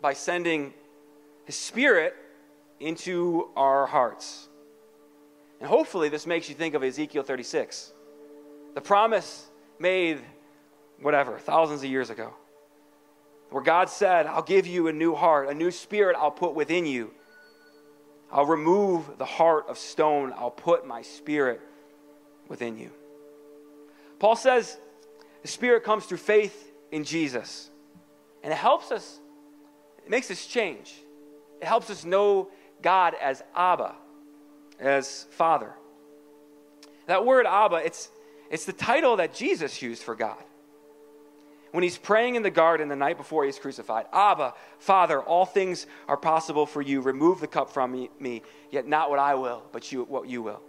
by 0.00 0.12
sending 0.12 0.72
his 1.44 1.56
spirit 1.56 2.14
into 2.82 3.48
our 3.56 3.86
hearts. 3.86 4.48
And 5.60 5.68
hopefully, 5.68 6.08
this 6.08 6.26
makes 6.26 6.48
you 6.48 6.54
think 6.54 6.74
of 6.74 6.82
Ezekiel 6.82 7.22
36, 7.22 7.92
the 8.74 8.80
promise 8.80 9.46
made, 9.78 10.18
whatever, 11.00 11.38
thousands 11.38 11.82
of 11.82 11.90
years 11.90 12.10
ago, 12.10 12.34
where 13.50 13.62
God 13.62 13.88
said, 13.88 14.26
I'll 14.26 14.42
give 14.42 14.66
you 14.66 14.88
a 14.88 14.92
new 14.92 15.14
heart, 15.14 15.48
a 15.48 15.54
new 15.54 15.70
spirit 15.70 16.16
I'll 16.18 16.30
put 16.30 16.54
within 16.54 16.86
you 16.86 17.12
I'll 18.32 18.46
remove 18.46 19.18
the 19.18 19.26
heart 19.26 19.66
of 19.68 19.76
stone. 19.76 20.32
I'll 20.36 20.50
put 20.50 20.86
my 20.86 21.02
spirit 21.02 21.60
within 22.48 22.78
you. 22.78 22.90
Paul 24.18 24.36
says 24.36 24.78
the 25.42 25.48
spirit 25.48 25.84
comes 25.84 26.06
through 26.06 26.18
faith 26.18 26.72
in 26.90 27.04
Jesus. 27.04 27.70
And 28.42 28.52
it 28.52 28.56
helps 28.56 28.90
us, 28.90 29.20
it 30.04 30.10
makes 30.10 30.30
us 30.30 30.46
change. 30.46 30.94
It 31.60 31.66
helps 31.66 31.90
us 31.90 32.04
know 32.04 32.48
God 32.82 33.14
as 33.20 33.42
Abba, 33.54 33.94
as 34.78 35.26
Father. 35.30 35.72
That 37.06 37.24
word 37.24 37.46
Abba, 37.46 37.76
it's, 37.76 38.10
it's 38.50 38.64
the 38.64 38.72
title 38.72 39.16
that 39.16 39.34
Jesus 39.34 39.80
used 39.80 40.02
for 40.02 40.14
God 40.14 40.42
when 41.72 41.82
he's 41.82 41.98
praying 41.98 42.34
in 42.34 42.42
the 42.42 42.50
garden 42.50 42.88
the 42.88 42.96
night 42.96 43.16
before 43.16 43.44
he's 43.44 43.58
crucified 43.58 44.06
Abba, 44.12 44.54
Father, 44.78 45.20
all 45.20 45.44
things 45.44 45.86
are 46.06 46.16
possible 46.16 46.66
for 46.66 46.80
you. 46.80 47.00
Remove 47.00 47.40
the 47.40 47.46
cup 47.46 47.70
from 47.70 48.08
me, 48.20 48.42
yet 48.70 48.86
not 48.86 49.10
what 49.10 49.18
I 49.18 49.34
will, 49.34 49.62
but 49.72 49.90
you, 49.90 50.04
what 50.04 50.28
you 50.28 50.42
will. 50.42 50.60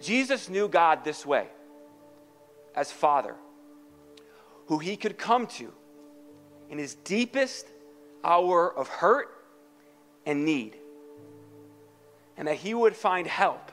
Jesus 0.00 0.48
knew 0.48 0.68
God 0.68 1.04
this 1.04 1.26
way 1.26 1.48
as 2.74 2.92
Father, 2.92 3.34
who 4.66 4.78
he 4.78 4.96
could 4.96 5.18
come 5.18 5.46
to 5.48 5.72
in 6.70 6.78
his 6.78 6.94
deepest 6.94 7.66
hour 8.22 8.72
of 8.72 8.88
hurt 8.88 9.28
and 10.26 10.44
need, 10.44 10.76
and 12.36 12.48
that 12.48 12.56
he 12.56 12.74
would 12.74 12.94
find 12.94 13.26
help 13.26 13.72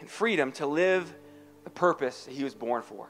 and 0.00 0.08
freedom 0.08 0.52
to 0.52 0.66
live 0.66 1.12
the 1.64 1.70
purpose 1.70 2.24
that 2.24 2.34
he 2.34 2.44
was 2.44 2.54
born 2.54 2.82
for. 2.82 3.08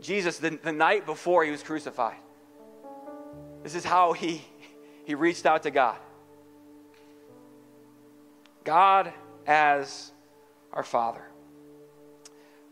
Jesus, 0.00 0.38
the, 0.38 0.50
the 0.62 0.72
night 0.72 1.06
before 1.06 1.44
he 1.44 1.50
was 1.50 1.62
crucified, 1.62 2.16
this 3.62 3.74
is 3.74 3.84
how 3.84 4.12
he, 4.12 4.42
he 5.04 5.14
reached 5.14 5.46
out 5.46 5.62
to 5.62 5.70
God. 5.70 5.96
God 8.64 9.12
as 9.46 10.12
our 10.72 10.82
Father. 10.82 11.22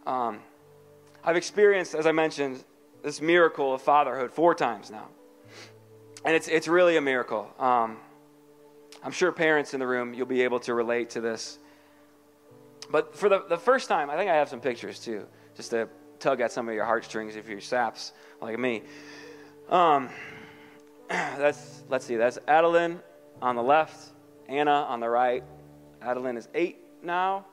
Um, 0.07 0.40
I've 1.24 1.36
experienced, 1.36 1.95
as 1.95 2.07
I 2.07 2.12
mentioned, 2.12 2.64
this 3.03 3.20
miracle 3.20 3.74
of 3.74 3.82
fatherhood 3.82 4.32
four 4.32 4.55
times 4.55 4.90
now. 4.90 5.09
And 6.24 6.34
it's, 6.34 6.49
it's 6.49 6.68
really 6.68 6.97
a 6.97 7.01
miracle. 7.01 7.51
Um, 7.59 7.99
I'm 9.03 9.12
sure 9.12 9.32
parents 9.32 9.74
in 9.74 9.80
the 9.80 9.86
room, 9.86 10.14
you'll 10.14 10.26
be 10.26 10.42
able 10.42 10.61
to 10.61 10.74
relate 10.74 11.11
to 11.11 11.20
this. 11.20 11.59
But 12.90 13.16
for 13.16 13.28
the, 13.28 13.44
the 13.48 13.57
first 13.57 13.88
time, 13.88 14.11
I 14.11 14.16
think 14.16 14.30
I 14.30 14.34
have 14.34 14.48
some 14.48 14.61
pictures 14.61 15.00
too, 15.00 15.26
just 15.57 15.70
to 15.70 15.88
tug 16.18 16.40
at 16.40 16.53
some 16.53 16.68
of 16.68 16.74
your 16.74 16.84
heartstrings 16.84 17.36
if 17.36 17.48
you're 17.48 17.61
saps 17.61 18.12
like 18.40 18.59
me. 18.59 18.82
Um, 19.68 20.09
that's, 21.09 21.82
let's 21.88 22.05
see, 22.05 22.16
that's 22.16 22.38
Adeline 22.46 23.00
on 23.40 23.57
the 23.57 23.62
left, 23.62 24.12
Anna 24.48 24.70
on 24.70 25.00
the 25.00 25.09
right. 25.09 25.42
Adeline 26.00 26.36
is 26.36 26.48
eight 26.55 26.78
now. 27.03 27.46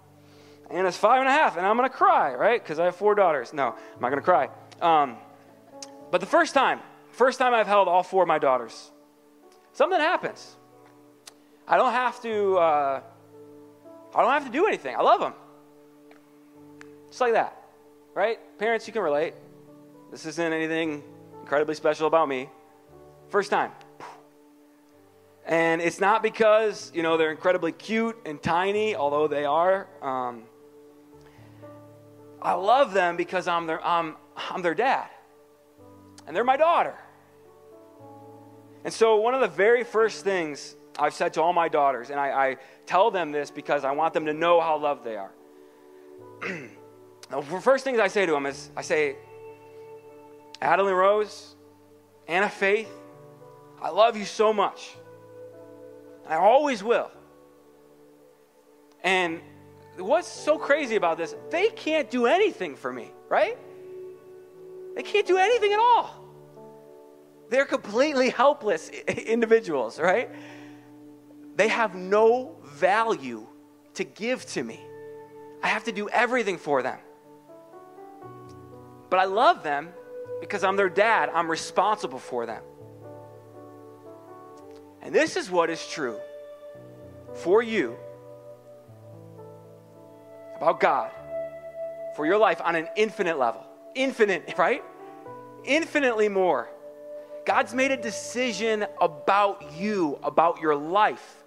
Anna's 0.69 0.97
five 0.97 1.19
and 1.19 1.27
a 1.27 1.31
half, 1.31 1.57
and 1.57 1.65
I'm 1.65 1.77
to 1.77 1.89
cry, 1.89 2.35
right? 2.35 2.61
Because 2.61 2.77
I 2.77 2.85
have 2.85 2.95
four 2.95 3.15
daughters. 3.15 3.53
No, 3.53 3.75
I'm 3.95 4.01
not 4.01 4.09
to 4.13 4.21
cry. 4.21 4.49
Um, 4.81 5.17
but 6.11 6.21
the 6.21 6.27
first 6.27 6.53
time, 6.53 6.79
first 7.11 7.39
time 7.39 7.55
I've 7.55 7.65
held 7.65 7.87
all 7.87 8.03
four 8.03 8.21
of 8.23 8.27
my 8.27 8.37
daughters, 8.37 8.91
something 9.73 9.99
happens. 9.99 10.57
I 11.69 11.77
don't 11.77 11.93
have 11.93 12.19
to. 12.23 12.57
Uh, 12.57 13.01
I 14.15 14.21
don't 14.21 14.31
have 14.31 14.45
to 14.45 14.51
do 14.51 14.65
anything. 14.65 14.95
I 14.95 15.03
love 15.03 15.19
them. 15.19 15.33
Just 17.09 17.21
like 17.21 17.33
that, 17.33 17.61
right? 18.15 18.39
Parents, 18.57 18.87
you 18.87 18.93
can 18.93 19.03
relate. 19.03 19.35
This 20.09 20.25
isn't 20.25 20.53
anything 20.53 21.03
incredibly 21.41 21.75
special 21.75 22.07
about 22.07 22.27
me. 22.27 22.49
First 23.29 23.51
time. 23.51 23.71
And 25.45 25.81
it's 25.81 25.99
not 25.99 26.23
because, 26.23 26.91
you 26.93 27.03
know, 27.03 27.17
they're 27.17 27.31
incredibly 27.31 27.71
cute 27.71 28.17
and 28.25 28.41
tiny, 28.41 28.95
although 28.95 29.27
they 29.27 29.45
are. 29.45 29.87
Um, 30.01 30.43
I 32.41 32.53
love 32.53 32.93
them 32.93 33.15
because 33.15 33.47
I'm 33.47 33.67
their, 33.67 33.83
I'm, 33.85 34.15
I'm 34.35 34.61
their 34.63 34.75
dad. 34.75 35.07
And 36.25 36.35
they're 36.35 36.43
my 36.43 36.57
daughter. 36.57 36.95
And 38.83 38.93
so, 38.93 39.17
one 39.17 39.33
of 39.33 39.41
the 39.41 39.47
very 39.47 39.83
first 39.83 40.23
things 40.23 40.75
I've 40.99 41.13
said 41.13 41.33
to 41.35 41.41
all 41.41 41.53
my 41.53 41.69
daughters, 41.69 42.09
and 42.09 42.19
I, 42.19 42.49
I 42.49 42.57
tell 42.85 43.09
them 43.09 43.31
this 43.31 43.49
because 43.49 43.85
I 43.85 43.91
want 43.91 44.13
them 44.13 44.25
to 44.25 44.33
know 44.33 44.59
how 44.59 44.77
loved 44.77 45.03
they 45.05 45.15
are. 45.15 45.31
the 46.41 47.61
first 47.61 47.83
things 47.83 47.99
I 47.99 48.07
say 48.07 48.25
to 48.25 48.31
them 48.31 48.45
is 48.45 48.69
I 48.75 48.81
say, 48.81 49.15
Adeline 50.61 50.93
Rose, 50.93 51.55
Anna 52.27 52.49
Faith, 52.49 52.91
I 53.81 53.89
love 53.89 54.17
you 54.17 54.25
so 54.25 54.51
much. 54.51 54.95
I 56.27 56.35
always 56.35 56.83
will. 56.83 57.09
And 59.03 59.39
what's 59.97 60.27
so 60.27 60.57
crazy 60.57 60.95
about 60.97 61.17
this, 61.17 61.33
they 61.49 61.69
can't 61.69 62.11
do 62.11 62.25
anything 62.25 62.75
for 62.75 62.91
me, 62.91 63.11
right? 63.29 63.57
They 64.95 65.03
can't 65.03 65.25
do 65.25 65.37
anything 65.37 65.71
at 65.71 65.79
all. 65.79 66.25
They're 67.49 67.65
completely 67.65 68.29
helpless 68.29 68.89
individuals, 68.89 69.97
right? 69.97 70.29
They 71.59 71.67
have 71.67 71.93
no 71.93 72.55
value 72.63 73.45
to 73.95 74.05
give 74.05 74.45
to 74.53 74.63
me. 74.63 74.79
I 75.61 75.67
have 75.67 75.83
to 75.83 75.91
do 75.91 76.07
everything 76.07 76.57
for 76.57 76.81
them. 76.81 76.97
But 79.09 79.19
I 79.19 79.25
love 79.25 79.61
them 79.61 79.89
because 80.39 80.63
I'm 80.63 80.77
their 80.77 80.87
dad. 80.87 81.29
I'm 81.33 81.51
responsible 81.51 82.17
for 82.17 82.45
them. 82.45 82.63
And 85.01 85.13
this 85.13 85.35
is 85.35 85.51
what 85.51 85.69
is 85.69 85.85
true 85.85 86.17
for 87.33 87.61
you 87.61 87.97
about 90.55 90.79
God, 90.79 91.11
for 92.15 92.25
your 92.25 92.37
life 92.37 92.61
on 92.63 92.75
an 92.75 92.87
infinite 92.95 93.37
level. 93.37 93.65
Infinite, 93.95 94.53
right? 94.57 94.81
Infinitely 95.65 96.29
more. 96.29 96.69
God's 97.45 97.73
made 97.73 97.91
a 97.91 97.97
decision 97.97 98.85
about 99.01 99.73
you, 99.73 100.17
about 100.23 100.61
your 100.61 100.77
life. 100.77 101.38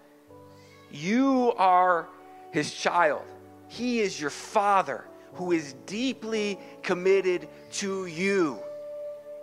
You 0.92 1.52
are 1.56 2.06
his 2.50 2.72
child. 2.72 3.22
He 3.68 4.00
is 4.00 4.20
your 4.20 4.30
father 4.30 5.04
who 5.34 5.52
is 5.52 5.74
deeply 5.86 6.58
committed 6.82 7.48
to 7.72 8.06
you. 8.06 8.58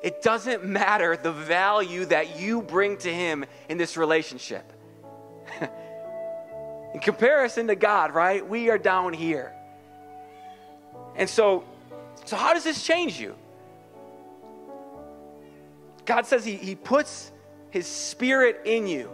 It 0.03 0.21
doesn't 0.21 0.63
matter 0.63 1.17
the 1.17 1.31
value 1.31 2.05
that 2.05 2.39
you 2.39 2.61
bring 2.61 2.97
to 2.97 3.13
him 3.13 3.43
in 3.67 3.77
this 3.77 3.97
relationship. 3.97 4.71
in 6.93 6.99
comparison 6.99 7.67
to 7.67 7.75
God, 7.75 8.13
right? 8.13 8.47
We 8.47 8.69
are 8.69 8.77
down 8.77 9.13
here. 9.13 9.53
And 11.15 11.29
so, 11.29 11.63
so 12.25 12.35
how 12.35 12.53
does 12.53 12.63
this 12.63 12.83
change 12.83 13.19
you? 13.19 13.35
God 16.05 16.25
says 16.25 16.45
he, 16.45 16.55
he 16.55 16.75
puts 16.75 17.31
His 17.71 17.85
Spirit 17.85 18.61
in 18.65 18.87
you. 18.87 19.09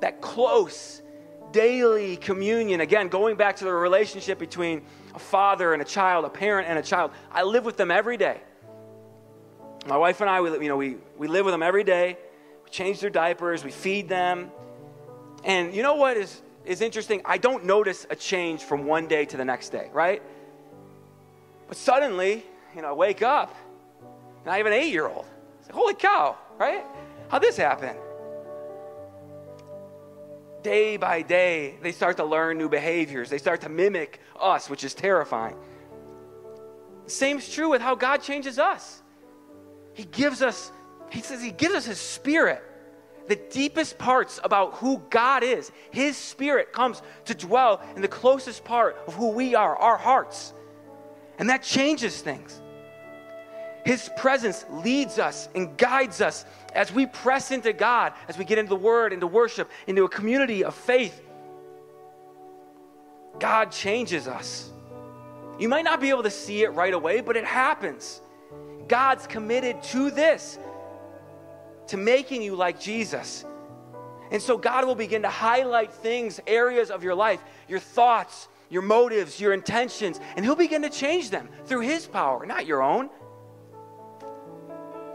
That 0.00 0.20
close, 0.20 1.02
daily 1.52 2.16
communion. 2.16 2.80
Again, 2.80 3.08
going 3.08 3.36
back 3.36 3.56
to 3.56 3.64
the 3.64 3.72
relationship 3.72 4.38
between 4.38 4.82
a 5.14 5.18
father 5.18 5.72
and 5.72 5.80
a 5.80 5.84
child, 5.84 6.24
a 6.24 6.28
parent 6.28 6.68
and 6.68 6.78
a 6.78 6.82
child. 6.82 7.10
I 7.32 7.42
live 7.42 7.64
with 7.64 7.76
them 7.76 7.90
every 7.90 8.16
day. 8.16 8.40
My 9.86 9.96
wife 9.96 10.20
and 10.20 10.28
I, 10.28 10.40
we, 10.40 10.50
you 10.52 10.68
know, 10.68 10.76
we, 10.76 10.96
we 11.16 11.28
live 11.28 11.44
with 11.44 11.54
them 11.54 11.62
every 11.62 11.84
day. 11.84 12.18
We 12.64 12.70
change 12.70 13.00
their 13.00 13.10
diapers, 13.10 13.64
we 13.64 13.70
feed 13.70 14.08
them. 14.08 14.50
And 15.44 15.74
you 15.74 15.82
know 15.82 15.94
what 15.94 16.16
is 16.16 16.42
is 16.66 16.80
interesting. 16.80 17.22
I 17.24 17.38
don't 17.38 17.64
notice 17.64 18.06
a 18.10 18.16
change 18.16 18.64
from 18.64 18.84
one 18.84 19.06
day 19.06 19.24
to 19.24 19.36
the 19.36 19.44
next 19.44 19.70
day, 19.70 19.88
right? 19.92 20.20
But 21.68 21.76
suddenly, 21.76 22.44
you 22.74 22.82
know, 22.82 22.88
I 22.88 22.92
wake 22.92 23.22
up 23.22 23.54
and 24.44 24.52
I 24.52 24.58
have 24.58 24.66
an 24.66 24.72
eight 24.72 24.92
year 24.92 25.06
old. 25.06 25.26
Like, 25.62 25.72
Holy 25.72 25.94
cow, 25.94 26.36
right? 26.58 26.84
How'd 27.28 27.42
this 27.42 27.56
happen? 27.56 27.96
Day 30.66 30.96
by 30.96 31.22
day, 31.22 31.76
they 31.80 31.92
start 31.92 32.16
to 32.16 32.24
learn 32.24 32.58
new 32.58 32.68
behaviors. 32.68 33.30
They 33.30 33.38
start 33.38 33.60
to 33.60 33.68
mimic 33.68 34.18
us, 34.36 34.68
which 34.68 34.82
is 34.82 34.94
terrifying. 34.94 35.54
Same's 37.06 37.48
true 37.48 37.68
with 37.68 37.80
how 37.80 37.94
God 37.94 38.16
changes 38.20 38.58
us. 38.58 39.00
He 39.94 40.02
gives 40.02 40.42
us, 40.42 40.72
He 41.12 41.20
says, 41.20 41.40
He 41.40 41.52
gives 41.52 41.76
us 41.76 41.86
His 41.86 42.00
Spirit 42.00 42.64
the 43.28 43.36
deepest 43.36 43.96
parts 43.96 44.40
about 44.42 44.74
who 44.74 45.00
God 45.08 45.44
is. 45.44 45.70
His 45.92 46.16
Spirit 46.16 46.72
comes 46.72 47.00
to 47.26 47.34
dwell 47.36 47.80
in 47.94 48.02
the 48.02 48.08
closest 48.08 48.64
part 48.64 48.96
of 49.06 49.14
who 49.14 49.30
we 49.30 49.54
are, 49.54 49.76
our 49.76 49.96
hearts. 49.96 50.52
And 51.38 51.48
that 51.48 51.62
changes 51.62 52.20
things. 52.20 52.60
His 53.86 54.10
presence 54.16 54.66
leads 54.68 55.20
us 55.20 55.48
and 55.54 55.78
guides 55.78 56.20
us 56.20 56.44
as 56.74 56.92
we 56.92 57.06
press 57.06 57.52
into 57.52 57.72
God, 57.72 58.14
as 58.26 58.36
we 58.36 58.44
get 58.44 58.58
into 58.58 58.70
the 58.70 58.74
Word, 58.74 59.12
into 59.12 59.28
worship, 59.28 59.70
into 59.86 60.02
a 60.02 60.08
community 60.08 60.64
of 60.64 60.74
faith. 60.74 61.22
God 63.38 63.70
changes 63.70 64.26
us. 64.26 64.70
You 65.60 65.68
might 65.68 65.84
not 65.84 66.00
be 66.00 66.10
able 66.10 66.24
to 66.24 66.30
see 66.30 66.64
it 66.64 66.70
right 66.70 66.92
away, 66.92 67.20
but 67.20 67.36
it 67.36 67.44
happens. 67.44 68.20
God's 68.88 69.28
committed 69.28 69.80
to 69.84 70.10
this 70.10 70.58
to 71.86 71.96
making 71.96 72.42
you 72.42 72.56
like 72.56 72.80
Jesus. 72.80 73.44
And 74.32 74.42
so 74.42 74.58
God 74.58 74.84
will 74.84 74.96
begin 74.96 75.22
to 75.22 75.30
highlight 75.30 75.92
things, 75.92 76.40
areas 76.48 76.90
of 76.90 77.04
your 77.04 77.14
life, 77.14 77.40
your 77.68 77.78
thoughts, 77.78 78.48
your 78.68 78.82
motives, 78.82 79.40
your 79.40 79.52
intentions, 79.52 80.18
and 80.34 80.44
He'll 80.44 80.56
begin 80.56 80.82
to 80.82 80.90
change 80.90 81.30
them 81.30 81.48
through 81.66 81.82
His 81.82 82.04
power, 82.04 82.44
not 82.44 82.66
your 82.66 82.82
own. 82.82 83.10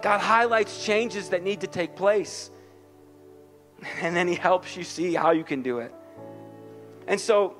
God 0.01 0.19
highlights 0.19 0.83
changes 0.83 1.29
that 1.29 1.43
need 1.43 1.61
to 1.61 1.67
take 1.67 1.95
place. 1.95 2.49
And 4.01 4.15
then 4.15 4.27
He 4.27 4.35
helps 4.35 4.77
you 4.77 4.83
see 4.83 5.13
how 5.13 5.31
you 5.31 5.43
can 5.43 5.61
do 5.61 5.79
it. 5.79 5.93
And 7.07 7.19
so, 7.19 7.55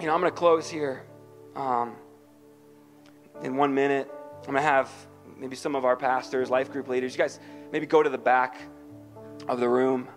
you 0.00 0.06
know, 0.06 0.14
I'm 0.14 0.20
going 0.20 0.32
to 0.32 0.38
close 0.38 0.68
here 0.68 1.04
um, 1.54 1.94
in 3.42 3.56
one 3.56 3.74
minute. 3.74 4.10
I'm 4.38 4.44
going 4.44 4.56
to 4.56 4.62
have 4.62 4.90
maybe 5.36 5.56
some 5.56 5.74
of 5.74 5.84
our 5.84 5.96
pastors, 5.96 6.50
life 6.50 6.72
group 6.72 6.88
leaders, 6.88 7.14
you 7.14 7.18
guys 7.18 7.38
maybe 7.70 7.86
go 7.86 8.02
to 8.02 8.10
the 8.10 8.18
back 8.18 8.60
of 9.46 9.60
the 9.60 9.68
room. 9.68 10.08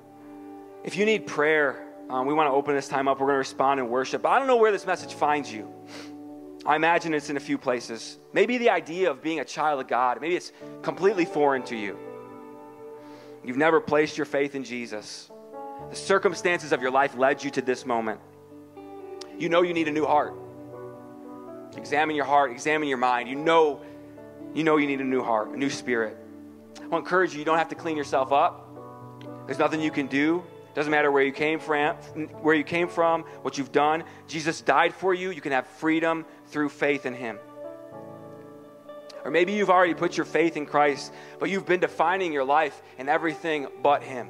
If 0.84 0.98
you 0.98 1.06
need 1.06 1.28
prayer, 1.28 1.86
um, 2.10 2.26
we 2.26 2.34
want 2.34 2.48
to 2.48 2.52
open 2.52 2.76
this 2.76 2.88
time 2.88 3.08
up. 3.08 3.20
We're 3.20 3.28
going 3.28 3.36
to 3.36 3.40
respond 3.40 3.80
in 3.80 3.90
worship. 3.90 4.26
I 4.26 4.40
don't 4.40 4.48
know 4.48 4.58
where 4.58 4.72
this 4.72 4.86
message 4.86 5.14
finds 5.14 5.52
you. 5.52 5.72
I 6.66 6.76
imagine 6.76 7.14
it's 7.14 7.30
in 7.30 7.38
a 7.38 7.42
few 7.42 7.58
places. 7.58 8.18
Maybe 8.34 8.58
the 8.58 8.70
idea 8.70 9.10
of 9.10 9.22
being 9.22 9.40
a 9.40 9.46
child 9.46 9.82
of 9.82 9.88
God, 9.88 10.22
maybe 10.22 10.36
it's 10.36 10.52
completely 10.84 11.26
foreign 11.26 11.64
to 11.64 11.76
you. 11.76 11.98
You've 13.44 13.58
never 13.58 13.82
placed 13.82 14.18
your 14.18 14.26
faith 14.26 14.54
in 14.54 14.64
Jesus. 14.64 15.32
The 15.90 15.96
circumstances 15.96 16.72
of 16.72 16.82
your 16.82 16.92
life 16.92 17.16
led 17.16 17.44
you 17.44 17.50
to 17.52 17.62
this 17.62 17.86
moment. 17.86 18.20
You 19.38 19.50
know 19.50 19.64
you 19.64 19.74
need 19.74 19.88
a 19.88 19.92
new 19.92 20.06
heart. 20.06 20.36
Examine 21.76 22.16
your 22.16 22.26
heart, 22.26 22.52
examine 22.52 22.88
your 22.88 23.00
mind. 23.00 23.28
You 23.28 23.36
know 23.36 23.82
you 24.54 24.64
know 24.66 24.78
you 24.78 24.86
need 24.86 25.00
a 25.00 25.06
new 25.06 25.24
heart, 25.24 25.50
a 25.50 25.58
new 25.58 25.70
spirit. 25.70 26.18
I 26.78 26.82
want 26.82 26.92
to 26.92 26.98
encourage 26.98 27.34
you, 27.34 27.40
you 27.40 27.46
don't 27.46 27.58
have 27.58 27.70
to 27.70 27.76
clean 27.76 27.96
yourself 27.96 28.34
up. 28.34 28.68
There's 29.46 29.60
nothing 29.60 29.82
you 29.82 29.92
can 29.92 30.08
do. 30.08 30.44
It 30.72 30.76
Doesn't 30.76 30.92
matter 30.92 31.12
where 31.12 31.24
you 31.24 31.32
came 31.32 31.60
from, 31.60 31.96
where 32.42 32.56
you 32.56 32.64
came 32.64 32.88
from, 32.88 33.24
what 33.42 33.58
you've 33.58 33.72
done. 33.72 34.04
Jesus 34.28 34.62
died 34.62 34.94
for 34.94 35.14
you. 35.14 35.32
You 35.32 35.42
can 35.42 35.52
have 35.52 35.68
freedom 35.68 36.26
through 36.52 36.70
faith 36.70 37.06
in 37.06 37.14
him. 37.14 37.40
Or 39.24 39.32
maybe 39.32 39.54
you've 39.54 39.70
already 39.70 39.94
put 39.94 40.18
your 40.18 40.26
faith 40.26 40.58
in 40.58 40.66
Christ, 40.66 41.14
but 41.40 41.50
you've 41.50 41.66
been 41.66 41.80
defining 41.80 42.34
your 42.34 42.44
life 42.44 42.82
in 42.98 43.08
everything 43.08 43.68
but 43.82 44.04
him. 44.04 44.30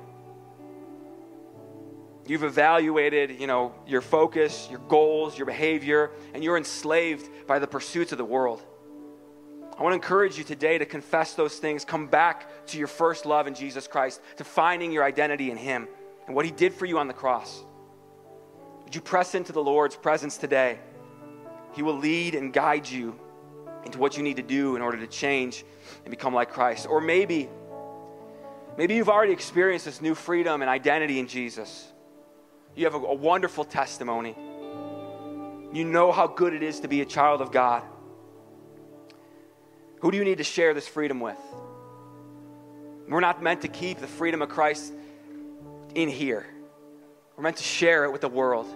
You've 2.27 2.43
evaluated, 2.43 3.39
you 3.39 3.47
know, 3.47 3.73
your 3.87 4.01
focus, 4.01 4.67
your 4.69 4.79
goals, 4.79 5.37
your 5.37 5.45
behavior, 5.45 6.11
and 6.33 6.43
you're 6.43 6.57
enslaved 6.57 7.29
by 7.47 7.59
the 7.59 7.67
pursuits 7.67 8.11
of 8.11 8.17
the 8.17 8.25
world. 8.25 8.63
I 9.77 9.83
want 9.83 9.93
to 9.93 9.95
encourage 9.95 10.37
you 10.37 10.43
today 10.43 10.77
to 10.77 10.85
confess 10.85 11.33
those 11.33 11.57
things, 11.57 11.83
come 11.83 12.07
back 12.07 12.67
to 12.67 12.77
your 12.77 12.87
first 12.87 13.25
love 13.25 13.47
in 13.47 13.55
Jesus 13.55 13.87
Christ, 13.87 14.21
to 14.37 14.43
finding 14.43 14.91
your 14.91 15.03
identity 15.03 15.49
in 15.49 15.57
Him 15.57 15.87
and 16.27 16.35
what 16.35 16.45
He 16.45 16.51
did 16.51 16.73
for 16.73 16.85
you 16.85 16.99
on 16.99 17.07
the 17.07 17.13
cross. 17.13 17.63
Would 18.83 18.93
you 18.93 19.01
press 19.01 19.33
into 19.33 19.51
the 19.51 19.63
Lord's 19.63 19.95
presence 19.95 20.37
today? 20.37 20.79
He 21.73 21.81
will 21.81 21.97
lead 21.97 22.35
and 22.35 22.51
guide 22.51 22.87
you 22.87 23.19
into 23.85 23.97
what 23.97 24.17
you 24.17 24.23
need 24.23 24.37
to 24.37 24.43
do 24.43 24.75
in 24.75 24.81
order 24.81 24.97
to 24.97 25.07
change 25.07 25.65
and 26.03 26.11
become 26.11 26.33
like 26.33 26.51
Christ. 26.51 26.87
Or 26.87 27.01
maybe, 27.01 27.49
maybe 28.77 28.95
you've 28.95 29.09
already 29.09 29.33
experienced 29.33 29.85
this 29.85 30.01
new 30.01 30.15
freedom 30.15 30.61
and 30.61 30.69
identity 30.69 31.19
in 31.19 31.27
Jesus. 31.27 31.87
You 32.75 32.85
have 32.85 32.95
a, 32.95 32.99
a 32.99 33.13
wonderful 33.13 33.63
testimony. 33.63 34.35
You 35.73 35.85
know 35.85 36.11
how 36.11 36.27
good 36.27 36.53
it 36.53 36.63
is 36.63 36.81
to 36.81 36.87
be 36.87 37.01
a 37.01 37.05
child 37.05 37.41
of 37.41 37.51
God. 37.51 37.83
Who 40.01 40.11
do 40.11 40.17
you 40.17 40.23
need 40.23 40.39
to 40.39 40.43
share 40.43 40.73
this 40.73 40.87
freedom 40.87 41.19
with? 41.19 41.37
We're 43.07 43.19
not 43.19 43.43
meant 43.43 43.61
to 43.61 43.67
keep 43.67 43.99
the 43.99 44.07
freedom 44.07 44.41
of 44.41 44.49
Christ 44.49 44.93
in 45.95 46.07
here. 46.07 46.45
We're 47.35 47.43
meant 47.43 47.57
to 47.57 47.63
share 47.63 48.05
it 48.05 48.11
with 48.11 48.21
the 48.21 48.29
world, 48.29 48.67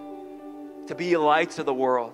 to 0.88 0.94
be 0.94 1.16
lights 1.16 1.58
of 1.58 1.66
the 1.66 1.74
world. 1.74 2.12